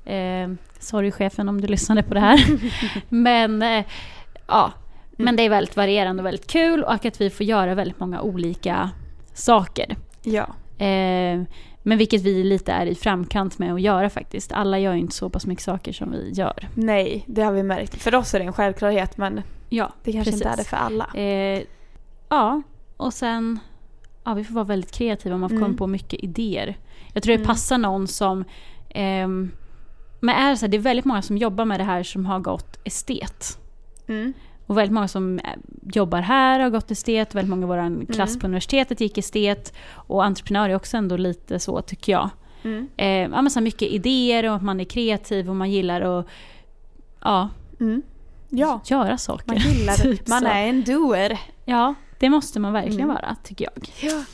[0.05, 2.44] Eh, sorry chefen om du lyssnade på det här.
[3.09, 3.85] men eh,
[4.46, 4.72] ja,
[5.11, 8.20] men det är väldigt varierande och väldigt kul och att vi får göra väldigt många
[8.22, 8.90] olika
[9.35, 9.96] saker.
[10.22, 10.46] Ja.
[10.87, 11.40] Eh,
[11.82, 14.52] men vilket vi lite är i framkant med att göra faktiskt.
[14.52, 16.68] Alla gör ju inte så pass mycket saker som vi gör.
[16.74, 18.02] Nej, det har vi märkt.
[18.02, 20.70] För oss är det en självklarhet men Ja, det kanske inte är det precis.
[20.70, 21.10] för alla.
[21.14, 21.62] Eh,
[22.28, 22.62] ja,
[22.96, 23.58] och sen...
[24.24, 25.36] Ja, vi får vara väldigt kreativa.
[25.36, 25.66] Man får Mm.
[25.68, 26.78] komma på mycket idéer.
[27.12, 27.46] Jag tror det Mm.
[27.46, 28.44] passar någon som...
[28.88, 29.50] ehm,
[30.20, 32.38] men är så här, det är väldigt många som jobbar med det här som har
[32.40, 33.58] gått estet.
[34.08, 34.32] Mm.
[34.66, 35.44] Och väldigt många som eh,
[35.96, 37.35] jobbar här har gått estet.
[37.35, 37.98] Väldigt många i Mm.
[38.07, 39.74] vår klass på universitetet gick estet.
[39.92, 42.31] Och entreprenörer är också ändå lite så tycker jag.
[42.64, 42.88] Mm.
[42.96, 46.26] Eh, ja, men så mycket idéer och att man är kreativ och man gillar att
[47.24, 47.48] ja,
[47.81, 48.03] Mm.
[48.48, 49.46] Ja, göra saker.
[49.46, 50.03] man gillar det.
[50.03, 50.46] Typ Man så.
[50.46, 51.38] är en doer.
[51.64, 53.14] Ja, det måste man verkligen Mm.
[53.14, 53.88] vara tycker jag.
[54.12, 54.24] Ja.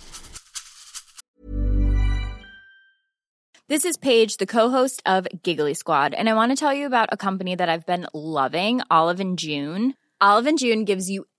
[3.69, 7.09] This is Paige, the co-host of Giggly Squad, and I want to tell you about
[7.13, 9.93] a company that I've been loving, Olive and June.
[10.21, 11.25] Olive and June gives you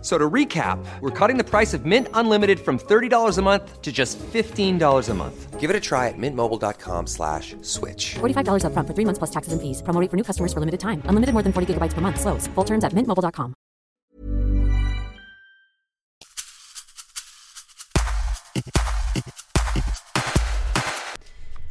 [0.00, 3.82] F- So to recap, we're cutting the price of Mint Unlimited from $30 a month
[3.82, 5.60] to just $15 a month.
[5.60, 8.14] Give it a try at mintmobile.com slash switch.
[8.20, 9.82] $45 upfront for three months plus taxes and fees.
[9.82, 11.02] Promo rate for new customers for limited time.
[11.04, 12.18] Unlimited more than 40 gigabytes per month.
[12.18, 12.48] Slows.
[12.54, 13.52] Full terms at mintmobile.com.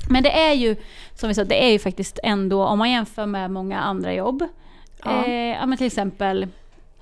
[0.10, 0.76] Men det är ju,
[1.16, 4.44] som vi sa, det är ju faktiskt ändå, om man jämför med många andra jobb.
[5.04, 5.26] Ja.
[5.26, 6.48] Eh, ja men till exempel,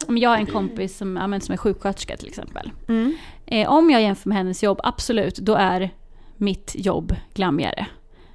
[0.08, 2.72] om jag har en kompis som, ja, men som är sjuksköterska till exempel.
[2.88, 3.18] Mm.
[3.46, 5.90] Eh, om jag jämför med hennes jobb, absolut, då är
[6.38, 7.86] mitt jobb glammigare.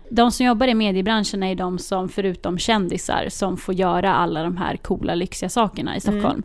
[0.09, 4.57] De som jobbar i mediebranschen är de som, förutom kändisar, som får göra alla de
[4.57, 6.42] här coola, lyxiga sakerna i Stockholm.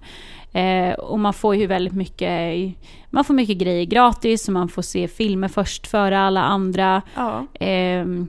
[0.52, 2.74] Eh, och man får ju väldigt mycket,
[3.10, 7.02] man får mycket grejer gratis och man får se filmer först före alla andra.
[7.16, 7.46] Ja.
[7.54, 8.28] Ehm,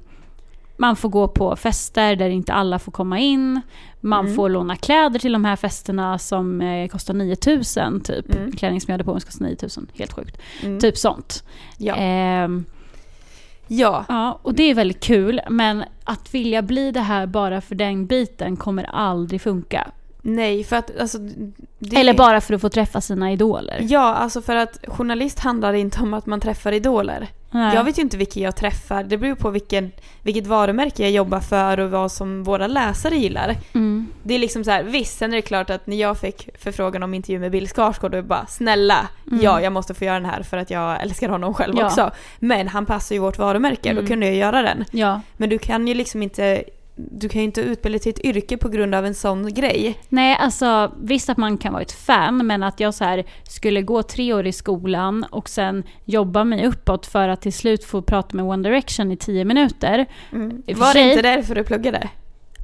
[0.81, 3.61] man får gå på fester där inte alla får komma in.
[4.01, 4.37] Man Mm.
[4.37, 8.35] får låna kläder till de här festerna som eh, kostar 9000 typ.
[8.35, 8.53] Mm.
[8.53, 9.87] Klänning som jag hade på mig kostar 9000.
[9.95, 10.39] Helt sjukt.
[10.63, 10.81] Mm.
[10.81, 11.45] Typ sånt.
[11.79, 11.95] Ja.
[11.97, 12.65] Ehm,
[13.67, 14.05] ja.
[14.09, 15.41] ja, och det är väldigt kul.
[15.51, 19.91] Men att vilja bli det här bara för den biten kommer aldrig funka.
[20.29, 21.19] Nej, för att alltså...
[21.79, 23.79] Det, Eller bara för att få träffa sina idoler.
[23.89, 27.27] Ja, alltså för att journalist handlar inte om att man träffar idoler.
[27.51, 27.75] Nej.
[27.75, 29.05] Jag vet ju inte vilka jag träffar.
[29.05, 33.57] Det beror på vilken, vilket varumärke jag jobbar för och vad som våra läsare gillar.
[33.75, 34.07] Mm.
[34.23, 37.03] Det är liksom så här, visst, sen är det klart att när jag fick förfrågan
[37.03, 39.41] om intervju med Bill Skarsgård, då bara snälla, Mm.
[39.45, 41.87] ja jag måste få göra den här för att jag älskar honom själv Ja.
[41.87, 42.11] också.
[42.39, 44.05] Men han passar ju vårt varumärke, Mm.
[44.05, 44.85] då kunde jag göra den.
[44.91, 45.21] Ja.
[45.37, 46.65] Men du kan ju liksom inte,
[46.99, 49.99] du kan ju inte utbilda till ett yrke på grund av en sån grej.
[50.09, 53.83] Nej, alltså visst att man kan vara ett fan, men att jag så här skulle
[53.83, 58.03] gå tre år i skolan och sen jobba mig uppåt för att till slut få
[58.03, 60.07] prata med One Direction i tio minuter.
[60.31, 62.09] För Var det inte därför du pluggade?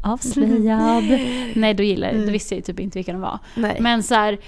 [0.04, 1.04] Avslöjad.
[1.54, 2.26] Nej, då gillade Mm.
[2.26, 3.38] då visste jag ju typ inte vilka de var.
[3.54, 3.76] Nej.
[3.80, 4.38] Men så här,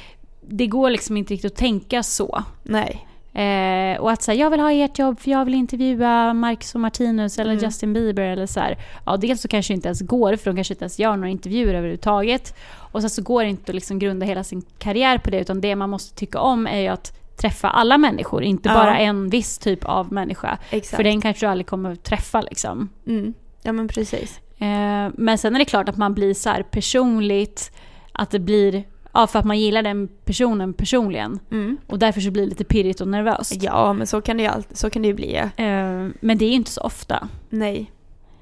[0.49, 2.43] det går liksom inte riktigt att tänka så.
[2.63, 3.07] Nej.
[3.37, 6.81] Eh, och att säga jag vill ha ert jobb för jag vill intervjua Marcus och
[6.81, 7.65] Martinus eller Mm.
[7.65, 8.79] Justin Bieber eller så här.
[9.07, 11.29] Ja, dels så kanske det inte ens går för de kanske inte ens gör några
[11.29, 12.55] intervjuer överhuvudtaget.
[12.93, 15.61] Och sen så går det inte att liksom grunda hela sin karriär på det utan
[15.61, 18.75] det man måste tycka om är ju att träffa alla människor, inte Ja.
[18.75, 20.59] bara en viss typ av människa.
[20.71, 20.97] Exakt.
[20.97, 22.89] För den kanske du aldrig kommer att träffa liksom.
[23.07, 23.35] Mm.
[23.63, 24.41] Ja men precis.
[24.59, 27.73] Eh, men sen är det klart att man blir så personligt,
[28.13, 28.85] att det blir,
[29.21, 31.39] ja för att man gillar den personen personligen.
[31.51, 31.77] Mm.
[31.87, 33.63] Och därför så blir det lite pirrigt och nervöst.
[33.63, 35.37] Ja men så kan det ju, alltid, så kan det ju bli.
[35.37, 37.29] Eh, men det är ju inte så ofta.
[37.49, 37.93] Nej.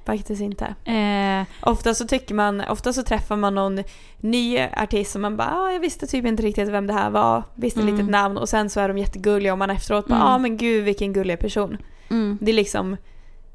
[0.06, 0.74] Faktiskt inte.
[0.84, 3.82] Eh, Ofta så tycker man, ofta så träffar man någon
[4.20, 7.42] ny artist som man bara ah, jag visste typ inte riktigt vem det här var,
[7.54, 7.94] visste Mm.
[7.94, 10.28] lite ett namn och sen så är de jättegulliga och man efteråt bara Mm.
[10.28, 11.76] ah men gud vilken gullig person.
[12.10, 12.96] mm, Det är liksom,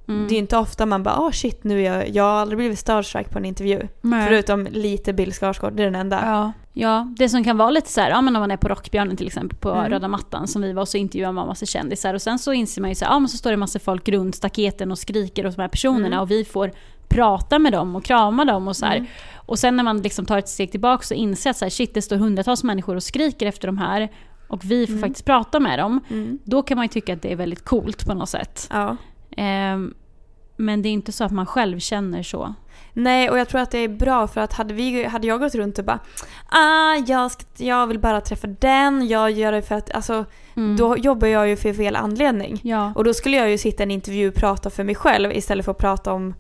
[0.08, 0.28] mm.
[0.30, 2.80] det är inte ofta man bara ah shit nu är jag, jag har aldrig blivit
[2.80, 3.88] starstruck på en intervju.
[4.02, 4.28] Nej.
[4.28, 6.22] Förutom lite Bill Skarsgård, det är den enda.
[6.26, 6.52] Ja.
[6.80, 9.18] Ja, det som kan vara lite så här, ja men om man är på Rockbjörnen
[9.18, 9.90] till exempel, på Mm.
[9.90, 12.90] röda mattan som vi var, så intervjuar man massa kändisar och sen så inser man
[12.92, 15.56] ju så här, ja men så står det massa folk runt staketen och skriker åt
[15.56, 16.20] de här personerna Mm.
[16.20, 16.72] och vi får
[17.08, 18.86] prata med dem och krama dem och så.
[18.86, 19.06] Mm.
[19.36, 21.94] Och sen när man liksom tar ett steg tillbaka så inser att så här, shit
[21.94, 24.10] det står hundratals människor och skriker efter de här
[24.48, 25.02] och vi får Mm.
[25.10, 26.00] faktiskt prata med dem.
[26.10, 26.40] Mm.
[26.44, 28.68] Då kan man ju tycka att det är väldigt coolt på något sätt.
[28.72, 28.98] Ja.
[29.38, 29.94] Ehm,
[30.60, 32.54] men det är inte så att man själv känner så.
[32.94, 35.56] Nej, och jag tror att det är bra för att hade, vi, hade jag gått
[35.56, 36.00] runt och bara
[36.50, 40.78] ah, jag, ska, jag vill bara träffa den, jag gör det för att, alltså Mm.
[40.78, 42.60] då jobbar jag ju för fel anledning.
[42.64, 42.94] Ja.
[42.96, 45.66] Och då skulle jag ju sitta i en intervju och prata för mig själv istället
[45.66, 46.34] för att prata om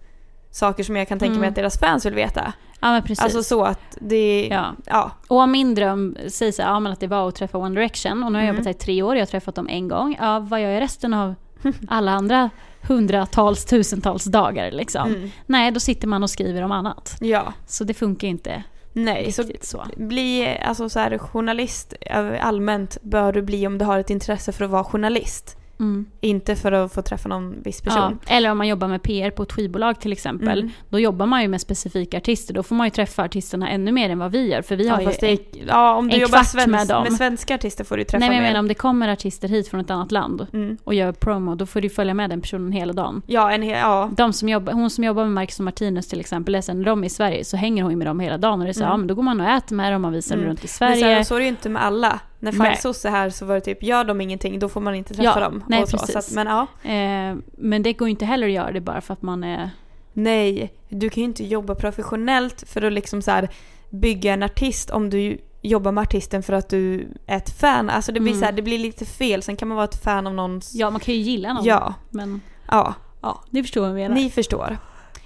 [0.51, 1.49] saker som jag kan tänka mig Mm.
[1.49, 2.53] att deras fans vill veta.
[2.79, 3.23] ja men precis.
[3.23, 4.65] Alltså så att det, ja.
[4.85, 5.11] ja.
[5.27, 7.75] Och om min dröm säger så här, ja, men att det var att träffa One
[7.75, 8.55] Direction och nu har jag Mm.
[8.55, 10.17] jobbat här i tre år, jag har träffat dem en gång.
[10.19, 11.35] Ja, vad gör jag resten av
[11.87, 12.49] alla andra
[12.87, 15.07] hundratals, tusentals dagar liksom?
[15.15, 15.29] Mm.
[15.45, 17.15] Nej, då sitter man och skriver om annat.
[17.19, 17.53] ja.
[17.67, 18.63] Så det funkar inte
[18.93, 19.85] Nej, så så.
[19.97, 24.51] bli, alltså så här, journalist över- allmänt bör du bli om du har ett intresse
[24.51, 25.55] för att vara journalist.
[25.79, 26.05] Mm.
[26.21, 28.19] Inte för att få träffa någon viss person.
[28.27, 30.59] Ja, eller om man jobbar med PR på ett skivbolag till exempel.
[30.59, 30.71] Mm.
[30.89, 32.53] Då jobbar man ju med specifika artister.
[32.53, 34.61] Då får man ju träffa artisterna ännu mer än vad vi gör.
[34.61, 36.79] För vi har Ja, ju det är, ja, om du en jobbar kvart svensk, med
[36.79, 37.05] med, dem.
[37.17, 39.79] svenska artister får du träffa Nej men jag menar om det kommer artister hit från
[39.79, 40.77] ett annat land Mm.
[40.83, 43.21] och gör promo, då får du följa med den personen hela dagen.
[43.27, 44.09] Ja, en hel, ja.
[44.17, 47.01] De som jobbar, hon som jobbar med Marcus och Martinus till exempel, är sen de
[47.03, 48.59] är i Sverige så hänger hon ju med dem hela dagen.
[48.59, 48.91] Och det är så, Mm.
[48.91, 50.49] ja men då går man och äter med dem, man visar dem Mm.
[50.49, 51.15] runt i Men Sverige.
[51.15, 52.19] sen, så är det ju inte med alla.
[52.39, 52.51] När.
[52.51, 55.39] Fajsos är här så var det typ, gör de ingenting då får man inte träffa
[55.39, 55.63] Ja, dem.
[55.67, 55.97] nej, så.
[55.97, 56.13] precis.
[56.13, 59.13] Så att, men ja, Eh, men det går inte heller att göra det bara för
[59.13, 59.69] att man är...
[60.13, 60.73] nej.
[60.89, 63.49] Du kan ju inte jobba professionellt för att liksom så här
[63.89, 67.89] bygga en artist om du jobbar med artisten för att du är ett fan.
[67.89, 68.39] Alltså det blir Mm.
[68.39, 69.43] så här, det blir lite fel.
[69.43, 70.75] Sen kan man vara ett fan av någons...
[70.75, 71.65] Ja, man kan ju gilla någon.
[71.65, 71.93] Ja.
[72.09, 74.15] Men Ja, ja, det förstår vad jag menar.
[74.15, 74.77] ni förstår.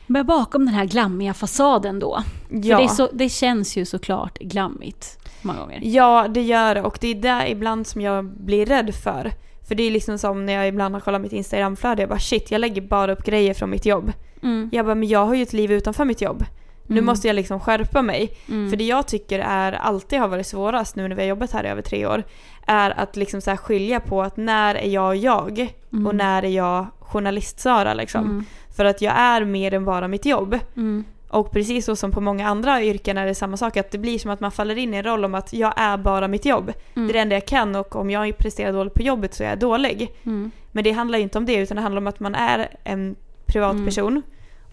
[0.07, 2.23] Men bakom den här glammiga fasaden då.
[2.49, 2.77] Ja.
[2.77, 5.79] För det, så, det känns ju såklart glammigt många gånger.
[5.83, 6.81] Ja, det gör det.
[6.81, 9.31] Och det är där ibland som jag blir rädd för.
[9.67, 12.01] För det är liksom som när jag ibland har kollat mitt Instagramflöde.
[12.01, 14.13] Jag bara shit, jag lägger bara upp grejer från mitt jobb.
[14.43, 14.69] Mm.
[14.71, 16.45] Jag bara, men jag har ju ett liv utanför mitt jobb.
[16.87, 17.05] Nu Mm.
[17.05, 18.31] måste jag liksom skärpa mig.
[18.49, 18.69] Mm.
[18.69, 21.63] För det jag tycker är alltid har varit svårast nu när vi har jobbat här
[21.63, 22.23] i över tre år.
[22.67, 26.07] Är att liksom så skilja på att när är jag jag Mm.
[26.07, 28.25] och när är jag journalist-Sara liksom.
[28.25, 28.45] Mm.
[28.75, 30.59] För att jag är mer än bara mitt jobb.
[30.75, 31.03] Mm.
[31.29, 33.77] Och precis så som på många andra yrken är det samma sak.
[33.77, 35.97] Att det blir som att man faller in i en roll om att jag är
[35.97, 36.73] bara mitt jobb.
[36.95, 37.07] Mm.
[37.07, 39.49] Det är det enda jag kan och om jag presterar dåligt på jobbet så är
[39.49, 40.11] jag dålig.
[40.23, 40.51] Mm.
[40.71, 43.15] Men det handlar ju inte om det utan det handlar om att man är en
[43.45, 44.23] privatperson Mm.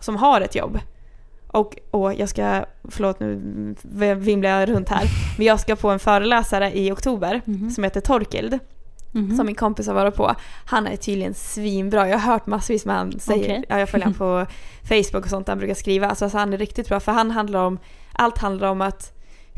[0.00, 0.78] som har ett jobb.
[1.52, 3.74] Och, och jag ska, förlåt nu
[4.16, 5.02] vimlar jag runt här,
[5.38, 7.70] men jag ska på en föreläsare i oktober Mhm.
[7.70, 8.58] som heter Torkild,
[9.12, 9.36] Mhm.
[9.36, 10.34] som min kompis har varit på.
[10.66, 13.64] Han är tydligen svinbra, jag har hört massvis med han säger, Okej.
[13.68, 14.46] ja, jag följer honom på
[14.88, 16.08] Facebook och sånt han brukar skriva.
[16.08, 17.78] Alltså, alltså han är riktigt bra för han handlar om,
[18.12, 19.12] allt handlar om att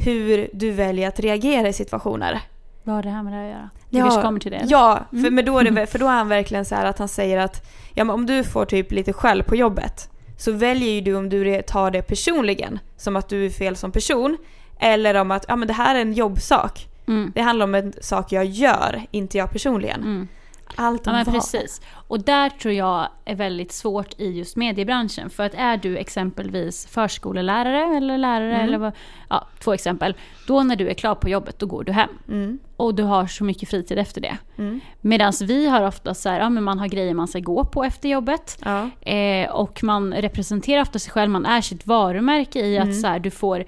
[0.05, 2.41] hur du väljer att reagera i situationer.
[2.85, 3.71] Vad har det här med det att göra?
[3.91, 4.63] Vi kanske kommer till det?
[4.67, 5.35] Ja, för, Mm.
[5.35, 7.67] men då är det, för då är han verkligen så här att han säger att
[7.95, 10.09] ja, men om du får typ lite skäll på jobbet
[10.43, 13.93] så väljer ju du om du tar det personligen, som att du är fel som
[13.93, 14.39] person,
[14.81, 16.89] eller om att ja, men det här är en jobbsak.
[17.09, 17.33] Mm.
[17.35, 20.01] Det handlar om en sak jag gör, inte jag personligen.
[20.01, 20.29] Mm.
[20.77, 21.81] Allt Ja men precis.
[22.09, 25.31] Och där tror jag är väldigt svårt i just mediebranschen.
[25.31, 28.67] För att är du exempelvis förskolelärare eller lärare Mm.
[28.69, 28.93] eller vad,
[29.29, 30.15] ja, två exempel.
[30.47, 32.09] Då när du är klar på jobbet då går du hem.
[32.29, 34.37] Mm, Och du har så mycket fritid efter det.
[34.59, 37.65] mm, Medan vi har ofta så här, ja men man har grejer man ska gå
[37.65, 38.59] på efter jobbet.
[38.65, 43.01] ja, Eh, och man representerar ofta sig själv, man är sitt varumärke i att Mm.
[43.01, 43.65] så här, du får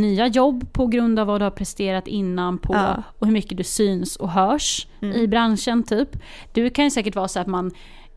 [0.00, 3.02] nya jobb på grund av vad du har presterat innan på Ja.
[3.18, 5.16] och hur mycket du syns och hörs Mm.
[5.16, 6.08] i branschen typ.
[6.52, 7.70] Du kan ju säkert vara så att man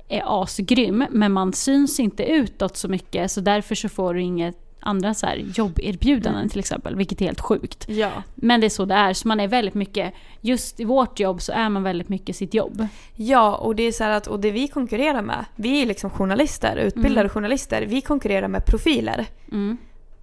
[0.09, 4.55] är asgrym men man syns inte utåt så mycket så därför så får du inget
[4.81, 6.49] andra så här jobberbjudanden Mm.
[6.49, 7.85] till exempel, vilket är helt sjukt.
[7.89, 8.09] ja.
[8.35, 11.41] Men det är så det är, så man är väldigt mycket, just i vårt jobb
[11.41, 12.87] så är man väldigt mycket sitt jobb.
[13.15, 16.75] Ja, och det är så att, och det vi konkurrerar med, vi är liksom journalister,
[16.75, 17.29] utbildade Mm.
[17.29, 19.25] journalister, vi konkurrerar med profiler.
[19.51, 19.77] Mm.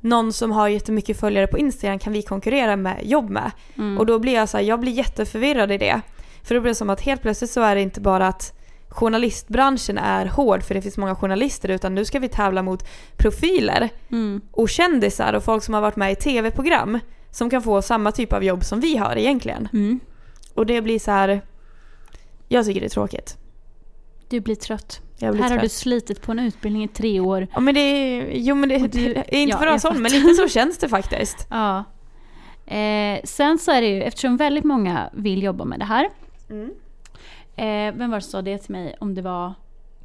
[0.06, 3.50] Någon som har jättemycket följare på Instagram kan vi konkurrera med jobb med.
[3.76, 3.98] Mm.
[3.98, 6.00] Och då blir jag så här, jag blir jätteförvirrad i det.
[6.42, 8.52] För då blir det som att helt plötsligt så är det inte bara att
[8.88, 13.90] journalistbranschen är hård för det finns många journalister utan nu ska vi tävla mot profiler
[14.10, 14.40] Mm.
[14.50, 16.98] och kändisar och folk som har varit med i tv-program
[17.30, 19.68] som kan få samma typ av jobb som vi har egentligen.
[19.72, 20.00] Mm.
[20.54, 21.40] Och det blir så här.
[22.48, 23.36] Jag tycker det är tråkigt.
[24.28, 25.00] Du blir trött.
[25.20, 25.60] Här har trött.
[25.60, 27.46] du slitit på en utbildning i tre år.
[27.54, 30.02] Ja men det är, jo men det, du- det är inte ja, för att sån
[30.02, 31.46] men lite så känns det faktiskt.
[31.50, 31.84] Ja.
[32.66, 36.08] Eh, sen så är det ju, eftersom väldigt många vill jobba med det här.
[36.50, 36.70] Mm.
[37.56, 38.94] Eh, vem var det som sa det till mig?
[39.00, 39.54] Om det var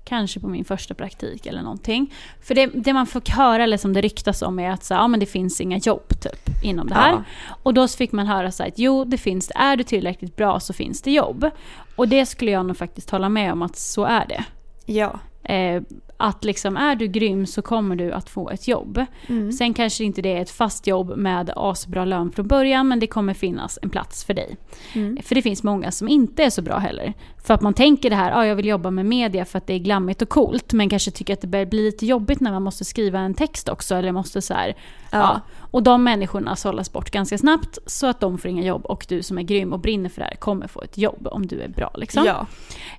[0.03, 2.13] kanske på min första praktik eller någonting.
[2.41, 5.07] För det, det man fick höra, eller som det ryktas om, är att så, ja,
[5.07, 7.11] men det finns inga jobb typ, inom det här.
[7.11, 7.23] Ja.
[7.63, 9.53] Och då fick man höra så att jo, det finns det.
[9.57, 11.49] Är du tillräckligt bra så finns det jobb.
[11.95, 14.43] Och det skulle jag nog faktiskt hålla med om att så är det.
[14.85, 15.19] Ja.
[15.43, 15.81] Eh,
[16.17, 19.05] att liksom, är du grym så kommer du att få ett jobb.
[19.27, 19.51] Mm.
[19.51, 23.07] Sen kanske inte det är ett fast jobb med asbra lön från början men det
[23.07, 24.57] kommer finnas en plats för dig.
[24.93, 25.17] Mm.
[25.23, 27.13] För det finns många som inte är så bra heller.
[27.43, 29.73] För att man tänker det här, ah, jag vill jobba med media för att det
[29.73, 32.63] är glammigt och coolt men kanske tycker att det börjar bli lite jobbigt när man
[32.63, 34.75] måste skriva en text också eller måste så här,
[35.11, 35.17] ja.
[35.19, 35.41] Ja.
[35.71, 39.23] Och de människorna sållas bort ganska snabbt så att de får inga jobb och du
[39.23, 41.67] som är grym och brinner för det här kommer få ett jobb om du är
[41.67, 42.25] bra liksom.
[42.25, 42.45] Ja.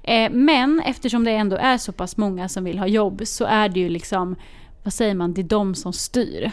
[0.03, 3.69] Eh, men eftersom det ändå är så pass många som vill ha jobb så är
[3.69, 4.37] det ju liksom,
[4.83, 6.51] vad säger man, det är de som styr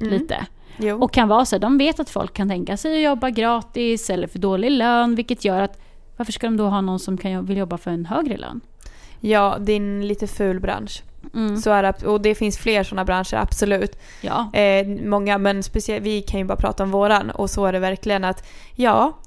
[0.00, 0.10] Mm.
[0.10, 0.46] lite.
[0.76, 1.02] Jo.
[1.02, 4.10] Och kan vara så här, de vet att folk kan tänka sig att jobba gratis
[4.10, 5.80] eller för dålig lön vilket gör att
[6.16, 8.60] varför ska de då ha någon som kan, vill jobba för en högre lön?
[9.20, 11.02] Ja, det är en lite ful bransch.
[11.34, 11.56] Mm.
[11.56, 13.98] Så är det, och det finns fler sådana branscher, absolut.
[14.20, 14.50] Ja.
[14.54, 17.78] Eh, många, men speciellt, vi kan ju bara prata om våran och så är det
[17.78, 19.18] verkligen att ja,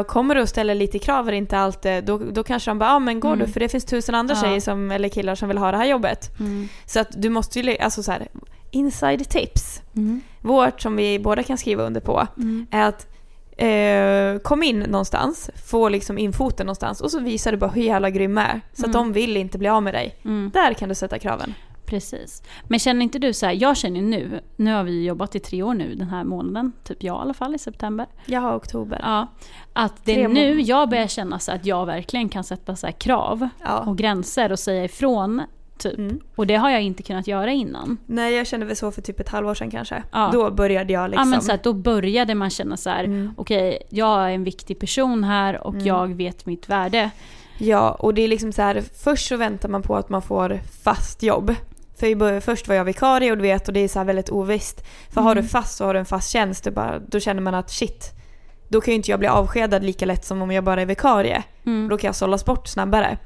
[0.00, 2.90] Och kommer du och ställer lite krav det inte alltid, då, då kanske de bara
[2.90, 3.46] ja men går Mm.
[3.46, 4.42] du för det finns tusen andra Ja.
[4.42, 6.38] tjejer som, eller killar som vill ha det här jobbet.
[6.40, 6.68] Mm.
[6.86, 8.28] Så att du måste ju, alltså så här,
[8.70, 9.82] inside tips.
[9.96, 10.20] Mm.
[10.40, 12.66] Vårt som vi båda kan skriva under på Mm.
[12.70, 13.06] är att
[13.56, 17.82] eh, kom in någonstans, få liksom in foten någonstans och så visar du bara hur
[17.82, 18.60] jävla grym du är.
[18.72, 18.92] Så att Mm.
[18.92, 20.16] de vill inte bli av med dig.
[20.24, 20.50] Mm.
[20.54, 21.54] Där kan du sätta kraven.
[21.84, 22.42] Precis.
[22.68, 25.62] Men känner inte du så här, jag känner nu, nu har vi jobbat i tre
[25.62, 28.06] år nu den här månaden, typ jag i alla fall i september.
[28.26, 29.00] Jag har oktober.
[29.02, 29.26] Ja,
[29.72, 32.92] att det Tre är nu jag börjar känna så att jag verkligen kan sätta så
[32.92, 33.78] krav Ja.
[33.78, 35.42] och gränser och säga ifrån.
[35.78, 35.98] Typ.
[35.98, 36.20] Mm.
[36.36, 37.98] Och det har jag inte kunnat göra innan.
[38.06, 40.02] Nej jag kände väl så för typ ett halvår sedan kanske.
[40.12, 40.30] Ja.
[40.32, 41.28] Då började jag liksom.
[41.28, 43.30] Ja, men så att då började man känna så här, Mm.
[43.36, 45.86] okej jag är en viktig person här och Mm.
[45.86, 47.10] jag vet mitt värde.
[47.58, 50.60] Ja, och det är liksom så här, först så väntar man på att man får
[50.82, 51.54] fast jobb.
[51.98, 54.84] För först var jag vikarie och du vet och det är så här väldigt ovisst.
[55.14, 55.48] För har du Mm.
[55.48, 58.12] fast så har du en fast tjänst, det bara, då känner man att shit,
[58.68, 61.42] då kan ju inte jag bli avskedad lika lätt som om jag bara är vikarie.
[61.66, 61.88] Mm.
[61.88, 63.18] Då kan jag sållas bort snabbare.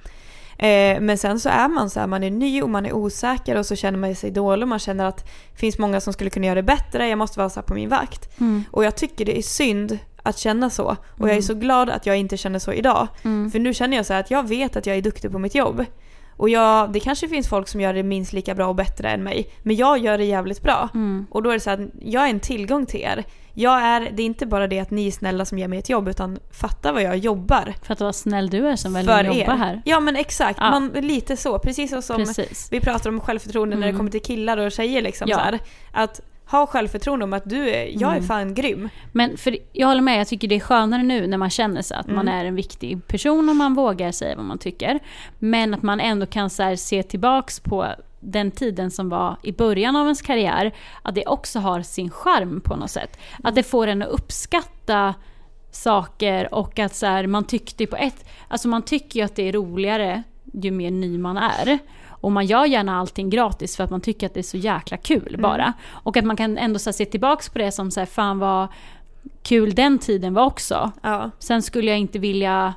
[0.62, 3.56] Eh, men sen så är man så här, man är ny och man är osäker
[3.56, 5.16] och så känner man sig dålig och man känner att
[5.52, 7.88] det finns många som skulle kunna göra det bättre, jag måste vara så på min
[7.88, 8.40] vakt.
[8.40, 8.64] Mm.
[8.70, 10.96] Och jag tycker det är synd att känna så.
[11.18, 13.08] Och jag är så glad att jag inte känner så idag.
[13.22, 13.50] Mm.
[13.50, 15.84] För nu känner jag så att jag vet att jag är duktig på mitt jobb.
[16.40, 19.22] Och jag, det kanske finns folk som gör det minst lika bra och bättre än
[19.22, 19.50] mig.
[19.62, 20.88] Men jag gör det jävligt bra.
[20.94, 21.26] Mm.
[21.30, 23.24] Och då är det så att jag är en tillgång till er.
[23.54, 25.88] Jag är, det är inte bara det att ni är snälla som ger mig ett
[25.88, 29.26] jobb utan fatta vad jag jobbar För att vara snäll du är som väljer att
[29.26, 29.56] jobba er.
[29.58, 29.82] här.
[29.84, 30.70] Ja men exakt, Ja.
[30.70, 31.58] man, lite så.
[31.58, 32.68] Precis så som Precis.
[32.70, 33.98] vi pratar om självförtroende när det Mm.
[33.98, 35.02] kommer till killar och tjejer.
[35.02, 35.36] Liksom, Ja.
[35.36, 35.58] så här.
[35.92, 36.20] Att
[36.50, 38.22] ha självförtroende om att du är, jag är Mm.
[38.28, 38.88] fan grym.
[39.12, 41.96] Men för, jag håller med, jag tycker det är skönare nu när man känner sig
[41.96, 42.40] att man Mm.
[42.40, 44.98] är en viktig person och man vågar säga vad man tycker.
[45.38, 47.86] Men att man ändå kan så se tillbaks på
[48.20, 52.60] den tiden som var i början av ens karriär, att det också har sin charm
[52.60, 53.18] på något sätt.
[53.42, 55.14] Att det får en att uppskatta
[55.70, 58.24] saker och att så här, man tyckte på ett...
[58.48, 61.78] Alltså man tycker ju att det är roligare ju mer ny man är.
[62.20, 64.96] Och man gör gärna allting gratis för att man tycker att det är så jäkla
[64.96, 65.72] kul bara.
[65.90, 68.68] Och att man kan ändå så se tillbaks på det som så här, fan vad
[69.42, 70.92] kul den tiden var också.
[71.02, 71.30] Ja.
[71.38, 72.74] Sen skulle jag inte vilja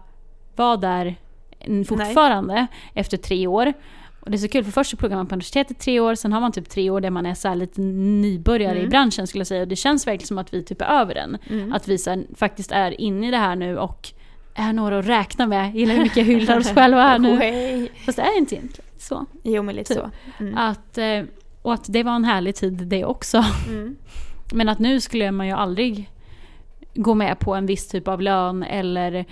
[0.55, 1.15] vara där
[1.59, 3.73] mm, fortfarande efter tre år.
[4.19, 6.33] Och det är så kul för först så pluggar man på universitetet tre år, sen
[6.33, 8.85] har man typ tre år där man är så lite nybörjare Mm.
[8.85, 9.61] i branschen skulle jag säga.
[9.61, 11.37] Och det känns verkligen som att vi typ är över den.
[11.73, 14.09] Att vi så här, faktiskt är inne i det här nu och
[14.55, 15.75] är några att räkna med.
[15.75, 17.87] Gillar hur mycket jag hyllar oss själva här nu.
[18.05, 19.25] Fast det är inte egentligen så.
[19.43, 20.03] Jo men lite Typ.
[20.03, 20.09] så.
[20.43, 20.57] Mm.
[20.57, 21.21] Att, eh,
[21.61, 23.45] och att det var en härlig tid det också.
[23.67, 23.95] Mm.
[24.53, 26.09] Men att nu skulle man ju aldrig
[26.95, 29.25] gå med på en viss typ av lön eller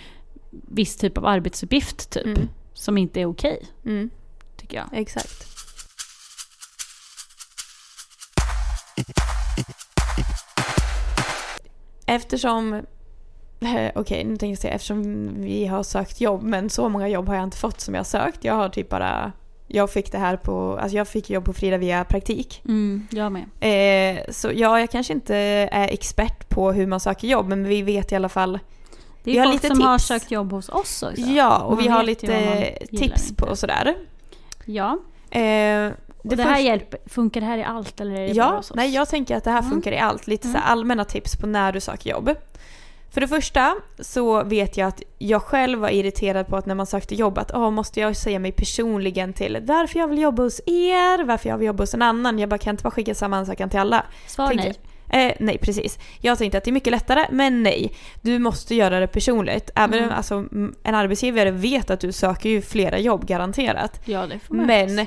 [0.49, 2.25] viss typ av arbetsuppgift typ.
[2.25, 2.49] Mm.
[2.73, 4.09] Som inte är okej, Mm.
[4.57, 4.87] tycker jag.
[4.99, 5.47] Exakt.
[12.05, 12.81] Eftersom,
[13.61, 17.27] eh, okej nu tänkte jag säga eftersom vi har sökt jobb men så många jobb
[17.27, 18.43] har jag inte fått som jag har sökt.
[18.43, 19.31] Jag har typ bara,
[19.67, 22.61] jag fick det här på, alltså jag fick jobb på Frida via praktik.
[22.65, 23.43] Mm, jag med.
[24.19, 25.35] Eh, så ja, jag kanske inte
[25.71, 28.51] är expert på hur man söker jobb men vi vet i alla fall
[29.23, 30.07] Det Vi är har folk lite som har tips.
[30.07, 31.21] sökt jobb hos oss också.
[31.21, 32.27] Ja, och Man vi har lite
[32.89, 33.35] tips inte.
[33.43, 33.95] på och sådär.
[34.65, 34.97] Ja.
[35.31, 35.91] Eh,
[36.23, 38.71] Och det, här hjälper, funkar det här i allt eller är det bara Ja, hos
[38.71, 38.75] oss?
[38.75, 39.71] nej jag tänker att det här Mm.
[39.71, 40.27] funkar i allt.
[40.27, 40.61] Lite så Mm.
[40.61, 42.29] här allmänna tips på när du söker jobb.
[43.13, 46.85] För det första så vet jag att jag själv var irriterad på att när man
[46.85, 50.61] sökte jobb att åh, måste jag säga mig personligen till varför jag vill jobba hos
[50.65, 52.39] er, varför jag vill jobba hos en annan.
[52.39, 54.05] Jag bara kan inte bara skicka samma ansökan till alla.
[54.27, 54.73] Svar nej.
[55.13, 55.99] Eh, nej, precis.
[56.19, 57.93] Jag tänkte att det är mycket lättare, men nej.
[58.21, 59.69] Du måste göra det personligt.
[59.75, 60.11] Även Mm.
[60.11, 60.45] alltså,
[60.83, 64.01] en arbetsgivare vet att du söker ju flera jobb garanterat.
[64.05, 65.05] Ja, det får man Men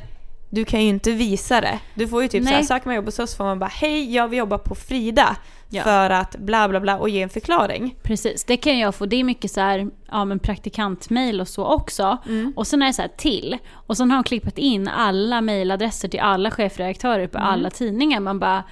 [0.55, 1.79] du kan ju inte visa det.
[1.95, 4.29] Du får ju typ såhär, söker man jobb hos oss får man bara hej jag
[4.29, 5.37] vill jobba på Frida.
[5.69, 5.83] Ja.
[5.83, 7.97] För att bla bla bla och ge en förklaring.
[8.03, 9.07] Precis, det kan jag få.
[9.07, 12.19] Det är mycket så här, ja men praktikantmail och så också.
[12.27, 12.53] Mm.
[12.57, 13.59] Och sen är det så här till.
[13.73, 18.21] Och sen har de klippat in alla mailadresser till alla chefredaktörer på alla tidningar.
[18.21, 18.65] Man bara,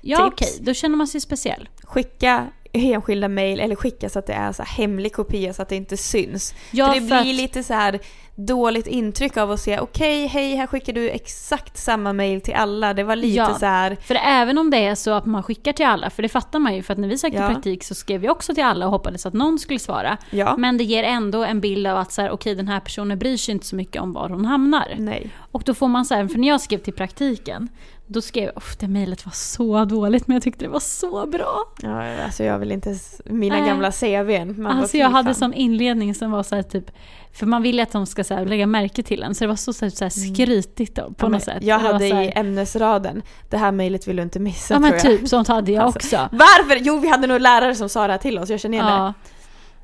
[0.00, 0.28] ja Mm.
[0.28, 1.68] Okej, då känner man sig speciell.
[1.82, 5.76] Skicka enskilda mail eller skicka så att det är så hemlig kopia så att det
[5.76, 6.54] inte syns.
[6.70, 8.00] Ja, för det för blir att- lite så här
[8.34, 12.94] dåligt intryck av att se okej hej här skickar du exakt samma mail till alla.
[12.94, 13.54] Det var lite Ja.
[13.58, 16.28] så här För även om det är så att man skickar till alla, för det
[16.28, 17.48] fattar man ju, för att när vi sökte Ja.
[17.48, 20.16] praktik så skrev vi också till alla och hoppades att någon skulle svara.
[20.30, 20.56] ja.
[20.56, 23.36] Men det ger ändå en bild av att så här, okej den här personen bryr
[23.36, 24.94] sig inte så mycket om var hon hamnar.
[24.98, 25.30] Nej.
[25.52, 27.68] Och då får man så här, för när jag skrev till praktiken,
[28.06, 31.26] då skrev jag, "Uff, det mejlet var så dåligt men jag tyckte det var så
[31.26, 31.64] bra.
[31.82, 33.66] Ja, alltså jag vill inte, mina Nej.
[33.68, 34.62] gamla CVn.
[34.62, 36.90] Man alltså jag hade sån inledning som var så här typ,
[37.32, 39.48] för man vill ju att de ska så här, lägga märke till en, så det
[39.48, 41.32] var så, så, här, så här skrytigt då, på Mm.
[41.32, 41.62] Ja, något sätt.
[41.62, 45.12] Jag det hade i ämnesraden, det här mejlet vill du inte missa Ja men tror
[45.12, 45.20] jag.
[45.20, 46.28] typ, sånt hade jag Alltså, också.
[46.32, 46.76] Varför?
[46.80, 48.92] Jo vi hade nog lärare som sa det här till oss, jag känner igen det.
[48.92, 49.14] Ja.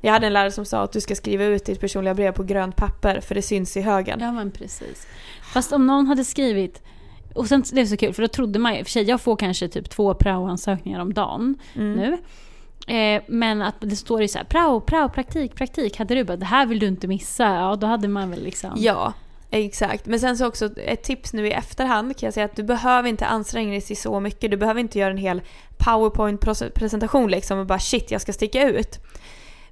[0.01, 2.43] Jag hade en lärare som sa att du ska skriva ut ditt personliga brev på
[2.43, 4.19] grönt papper för det syns i högen.
[4.21, 5.07] Ja men precis.
[5.53, 6.81] Fast om någon hade skrivit
[7.35, 9.35] och sen det är så kul för då trodde man ju, för sig jag får
[9.35, 11.93] kanske typ två prao-ansökningar om dagen Mm.
[11.93, 12.17] nu.
[12.87, 15.97] Eh, men att det står ju så här prao, prao, praktik, praktik.
[15.97, 18.73] Hade du bara det här vill du inte missa, ja då hade man väl liksom.
[18.77, 19.13] Ja,
[19.49, 20.05] exakt.
[20.05, 23.09] Men sen så också ett tips nu i efterhand kan jag säga att du behöver
[23.09, 24.51] inte anstränga dig så mycket.
[24.51, 25.41] Du behöver inte göra en hel
[25.77, 28.99] powerpoint-presentation liksom och bara shit jag ska sticka ut.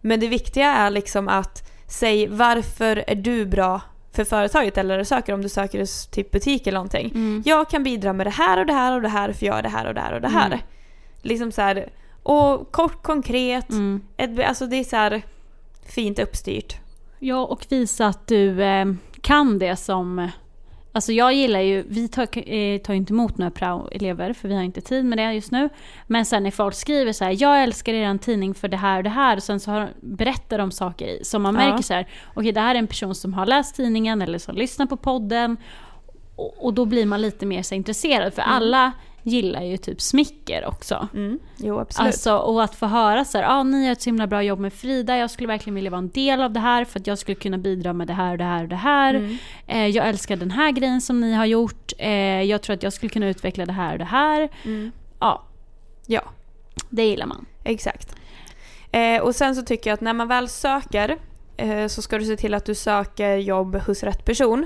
[0.01, 3.81] Men det viktiga är liksom att säg varför är du bra
[4.11, 7.11] för företaget eller söker om du söker typ butik eller någonting.
[7.15, 7.43] Mm.
[7.45, 9.61] Jag kan bidra med det här och det här och det här för jag gör
[9.61, 10.47] det här och det här och det här.
[10.47, 10.59] Mm.
[11.21, 11.89] Liksom så här,
[12.28, 13.69] och kort konkret.
[13.69, 14.01] Mm.
[14.17, 15.21] Ett, alltså det är så här
[15.86, 16.75] fint uppstyrt.
[17.19, 18.86] Ja, och visa att du eh,
[19.21, 20.30] kan det som...
[20.91, 24.63] Alltså jag gillar ju, vi tar, eh, tar inte emot några prao-elever för vi har
[24.63, 25.69] inte tid med det just nu.
[26.07, 29.03] Men sen när folk skriver så här, jag älskar er tidning för det här och
[29.03, 29.38] det här.
[29.38, 31.61] Och sen så har, berättar de saker som man Ja.
[31.61, 34.55] märker så här, okej det här är en person som har läst tidningen eller som
[34.55, 35.57] lyssnar på podden.
[36.36, 38.91] Och, och då blir man lite mer så intresserad för alla
[39.28, 41.07] gillar ju typ smicker också.
[41.13, 41.39] Mm.
[41.57, 42.07] Jo absolut.
[42.07, 44.59] Alltså, och att få höra så här, ah, ni gör ett så himla bra jobb
[44.59, 47.17] med Frida, jag skulle verkligen vilja vara en del av det här för att jag
[47.17, 49.13] skulle kunna bidra med det här och det här och det här.
[49.13, 49.38] Mm.
[49.67, 52.93] Eh, jag älskar den här grejen som ni har gjort, eh, jag tror att jag
[52.93, 54.49] skulle kunna utveckla det här och det här.
[54.65, 54.91] Mm.
[55.19, 55.43] Ja,
[56.09, 56.21] Ja,
[56.89, 57.45] det gillar man.
[57.63, 58.15] exakt.
[58.91, 61.17] Eh, och sen så tycker jag att när man väl söker
[61.57, 64.65] eh, så ska du se till att du söker jobb hos rätt person.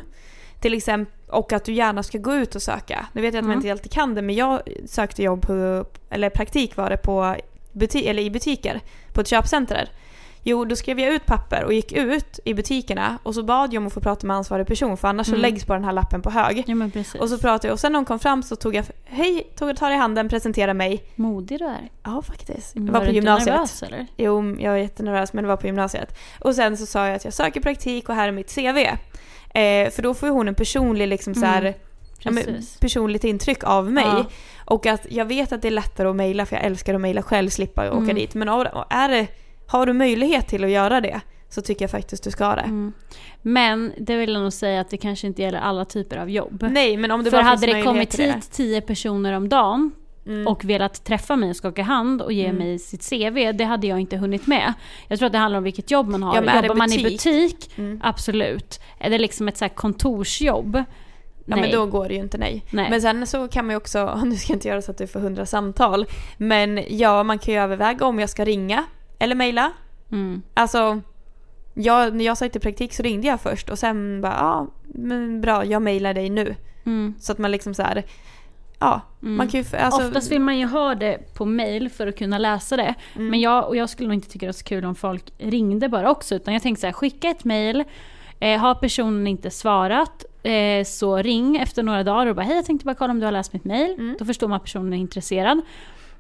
[0.60, 3.06] Till exempel, och att du gärna ska gå ut och söka.
[3.14, 3.60] Nu vet jag att man Mm.
[3.66, 7.36] inte alltid kan det men jag sökte jobb på, eller praktik var det på
[7.74, 8.80] buti- eller i butiker
[9.14, 9.90] på ett köpcenter.
[10.44, 13.82] Jo, då skrev jag ut papper och gick ut i butikerna och så bad jag
[13.82, 15.42] om att få prata med ansvarig person för annars så Mm.
[15.42, 16.64] läggs bara den här lappen på hög.
[16.68, 16.90] Ja.
[17.20, 19.78] Och så pratade jag och sen när hon kom fram så tog jag, hej, tog,
[19.78, 21.04] tar i handen, presenterade mig.
[21.16, 21.90] Modig du är.
[22.04, 22.76] Ja faktiskt.
[22.76, 23.48] Mm, Det var, på du inte gymnasiet.
[23.56, 24.08] nervös eller?
[24.18, 26.18] Jo, jag var jättenervös men det var på gymnasiet.
[26.40, 28.78] Och sen så sa jag att jag söker praktik och här är mitt CV.
[29.54, 31.76] Eh, för då får ju hon en personlig liksom så här, Mm,
[32.20, 34.04] ja, men, personligt intryck av mig.
[34.06, 34.26] Ja.
[34.66, 37.22] Och att jag vet att det är lättare att mejla för jag älskar att mejla
[37.22, 38.16] själv, slippa åka Mm.
[38.16, 38.34] dit.
[38.34, 38.48] Men
[38.90, 39.28] är det,
[39.68, 42.62] har du möjlighet till att göra det så tycker jag faktiskt du ska det.
[42.62, 42.94] Mm.
[43.42, 46.68] Men det vill jag nog säga att det kanske inte gäller alla typer av jobb.
[46.72, 49.92] Nej men om det För bara hade det kommit hit tio personer om dagen
[50.26, 50.48] Mm.
[50.48, 52.58] och velat träffa mig och skaka hand och ge Mm.
[52.58, 54.74] mig sitt CV, det hade jag inte hunnit med.
[55.08, 56.36] Jag tror att det handlar om vilket jobb man har.
[56.36, 57.72] Ja, Jobbar man i butik?
[57.78, 58.00] Mm.
[58.04, 58.80] absolut.
[59.00, 60.76] Är det liksom ett så kontorsjobb?
[61.46, 61.62] Ja Nej.
[61.62, 62.66] men då går det ju inte nej.
[62.72, 62.90] Nej.
[62.90, 65.08] Men sen så kan man ju också, nu ska jag inte göra så att du
[65.08, 66.06] får hundra samtal,
[66.38, 68.84] men ja man kan ju överväga om jag ska ringa
[69.20, 69.72] eller mejla.
[70.12, 70.42] Mm.
[70.54, 71.02] Alltså,
[71.74, 75.66] jag, när jag sökte praktik så ringde jag först och sen bara ja, men bra
[75.66, 76.56] jag mejlar dig nu.
[76.86, 77.14] Mm.
[77.20, 78.04] Så att man liksom så här,
[78.82, 79.36] ja, Mm.
[79.36, 82.38] man kan ju, alltså, Oftast vill man ju ha det på mail för att kunna
[82.38, 82.94] läsa det.
[83.16, 83.28] Mm.
[83.28, 85.90] Men jag, och jag skulle nog inte tycka det var så kul om folk ringde
[85.90, 86.36] bara också.
[86.36, 87.84] Utan jag tänkte så här, skicka ett mail.
[88.40, 92.66] Eh, har personen inte svarat eh, så ring efter några dagar och bara hej jag
[92.66, 93.94] tänkte bara kolla om du har läst mitt mail.
[94.00, 94.16] Mm.
[94.20, 95.62] Då förstår man att personen är intresserad.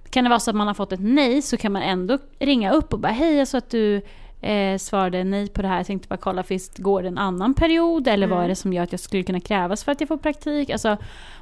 [0.09, 2.71] Kan det vara så att man har fått ett nej så kan man ändå ringa
[2.71, 4.01] upp och bara hej jag såg att du
[4.41, 5.77] eh, svarade nej på det här.
[5.77, 8.07] Jag tänkte bara kolla, finns, går det en annan period?
[8.07, 8.45] Eller vad Mm.
[8.45, 10.69] är det som gör att jag skulle kunna krävas för att jag får praktik?
[10.69, 10.97] Alltså,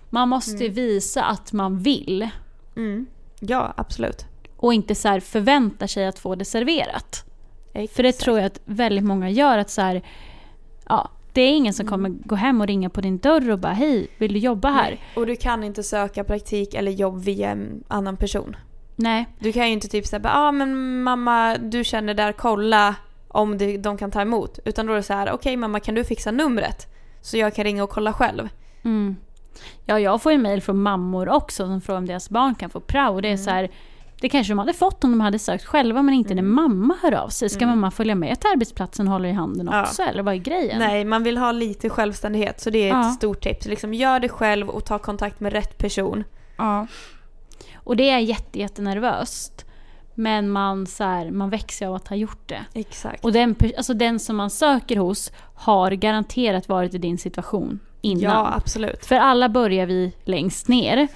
[0.09, 2.29] man måste visa att man vill.
[2.75, 3.05] mm,
[3.39, 4.25] ja absolut.
[4.57, 7.25] Och inte så här förväntar sig att få det serverat.
[7.73, 8.19] För det Exakt.
[8.19, 9.57] tror jag att väldigt många gör.
[9.57, 10.01] att så här,
[10.87, 11.91] ja, Det är ingen som Mm.
[11.91, 14.89] kommer gå hem och ringa på din dörr och bara hej, vill du jobba här?
[14.89, 15.01] Nej.
[15.15, 18.55] Och du kan inte söka praktik eller jobb via en annan person.
[18.95, 19.27] Nej.
[19.39, 22.95] Du kan ju inte typ säga ja ah, men mamma du känner där, kolla
[23.27, 24.59] om det, de kan ta emot.
[24.65, 26.87] Utan då är det så här, okej mamma kan du fixa numret?
[27.21, 28.49] Så jag kan ringa och kolla själv.
[28.83, 29.15] Mm.
[29.85, 32.79] Ja, jag får ju mejl från mammor också som frågar om deras barn kan få
[32.79, 33.13] prao.
[33.13, 33.43] Och det är Mm.
[33.43, 33.69] så här,
[34.21, 37.13] det kanske de hade fått om de hade sökt själva men inte när mamma hör
[37.13, 37.49] av sig.
[37.49, 39.73] Ska mamma följa med till arbetsplatsen och hålla i handen Mm.
[39.79, 39.81] Ja.
[39.83, 40.01] också?
[40.03, 40.79] Eller vad är grejen?
[40.79, 43.11] Nej, man vill ha lite självständighet så det är ett Ja.
[43.11, 43.65] stort tips.
[43.65, 46.23] Liksom, gör det själv och ta kontakt med rätt person.
[46.57, 46.87] Ja.
[47.75, 49.65] Och det är jätte, jättenervöst.
[50.15, 52.65] Men man, så här, man växer av att ha gjort det.
[52.73, 53.25] Exakt.
[53.25, 58.23] Och den, alltså den som man söker hos har garanterat varit i din situation innan.
[58.23, 59.05] Ja, absolut.
[59.05, 61.07] För alla börjar vi längst ner.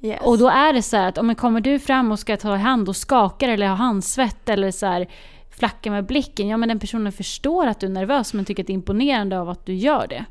[0.00, 0.20] Yes.
[0.22, 2.58] Och då är det så här att om kommer du fram och ska ta i
[2.58, 5.08] hand och skakar eller ha handsvett eller så här
[5.50, 6.48] flacka med blicken.
[6.48, 9.40] Ja men den personen förstår att du är nervös men tycker att det är imponerande
[9.40, 10.24] av att du gör det.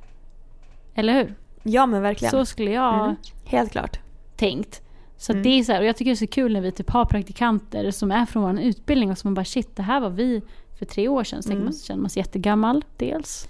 [0.96, 1.36] Eller hur?
[1.64, 2.32] ja men verkligen.
[2.32, 3.16] Så skulle jag Mm.
[3.46, 4.00] Helt klart.
[4.38, 4.82] tänkt.
[5.18, 5.44] Så Mm.
[5.44, 7.06] det är så här, och jag tycker det är så kul när vi typ har
[7.06, 10.42] praktikanter som är från vår utbildning och som bara shit det här var vi
[10.80, 11.44] för tre år sedan.
[11.44, 11.64] Så Mm.
[11.64, 13.48] man, känner man sig jättegammal dels.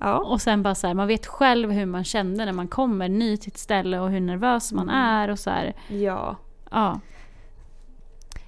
[0.00, 0.18] Ja.
[0.18, 3.36] Och sen bara så här, man vet själv hur man kände när man kommer ny
[3.36, 5.00] till ett ställe och hur nervös man Mm.
[5.04, 5.72] är och så här.
[5.88, 6.36] ja.
[6.70, 7.00] Ja,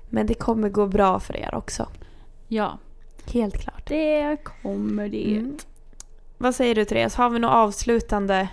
[0.09, 1.89] Men det kommer gå bra för er också.
[2.49, 2.79] ja.
[3.33, 3.87] Helt klart.
[3.89, 5.37] Det kommer det.
[5.37, 5.57] Mm.
[6.39, 8.49] Vad säger du Therese, har vi något avslutande?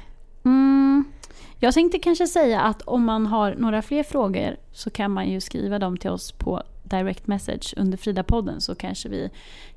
[0.46, 1.04] Mm.
[1.60, 5.42] Jag tänkte kanske säga att om man har några fler frågor så kan man ju
[5.42, 9.30] skriva dem till oss på direct message under Frida-podden så kanske vi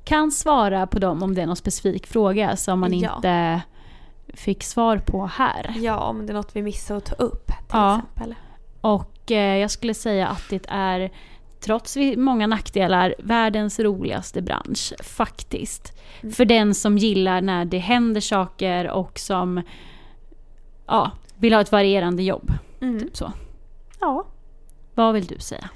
[0.03, 3.15] kan svara på dem om det är någon specifik fråga som man Ja.
[3.15, 3.61] inte
[4.33, 5.73] fick svar på här.
[5.77, 7.95] Ja, om det är något vi missar att ta upp till Ja.
[7.97, 8.35] exempel.
[8.81, 11.11] Och eh, jag skulle säga att det är,
[11.59, 14.93] trots många nackdelar, världens roligaste bransch.
[15.03, 15.93] Faktiskt.
[16.35, 19.61] För den som gillar när det händer saker och som
[20.87, 22.51] ja, vill ha ett varierande jobb.
[22.81, 22.99] Mm.
[22.99, 23.31] Typ så.
[23.99, 24.25] Ja,
[24.95, 25.69] Vad vill du säga?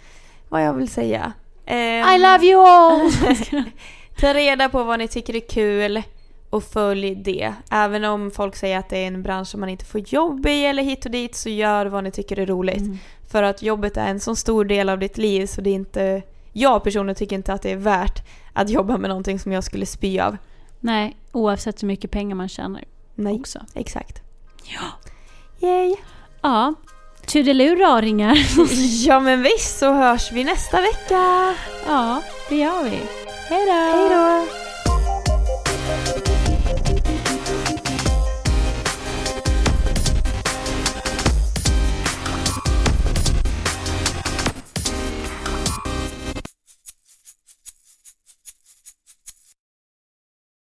[0.49, 1.33] Vad jag vill säga.
[1.65, 3.11] Ehm, I love you all!
[4.19, 6.03] Ta reda på vad ni tycker är kul
[6.49, 7.53] och följ det.
[7.71, 10.65] Även om folk säger att det är en bransch som man inte får jobb i
[10.65, 12.77] eller hit och dit så gör vad ni tycker är roligt.
[12.77, 12.97] Mm.
[13.27, 16.21] För att jobbet är en så stor del av ditt liv så det är inte...
[16.53, 18.23] Jag personligen tycker inte att det är värt
[18.53, 20.37] att jobba med någonting som jag skulle spy av.
[20.79, 22.83] Nej, oavsett hur mycket pengar man tjänar
[23.15, 23.59] Nej, också.
[23.73, 24.21] exakt.
[24.63, 25.09] Ja.
[25.67, 25.95] Yay!
[26.41, 26.73] Ja.
[27.27, 28.37] Toodaloo raringar.
[29.07, 31.53] Ja men visst så hörs vi nästa vecka!
[31.87, 32.99] ja, det gör vi.
[33.49, 33.65] Hej
[34.09, 34.66] då!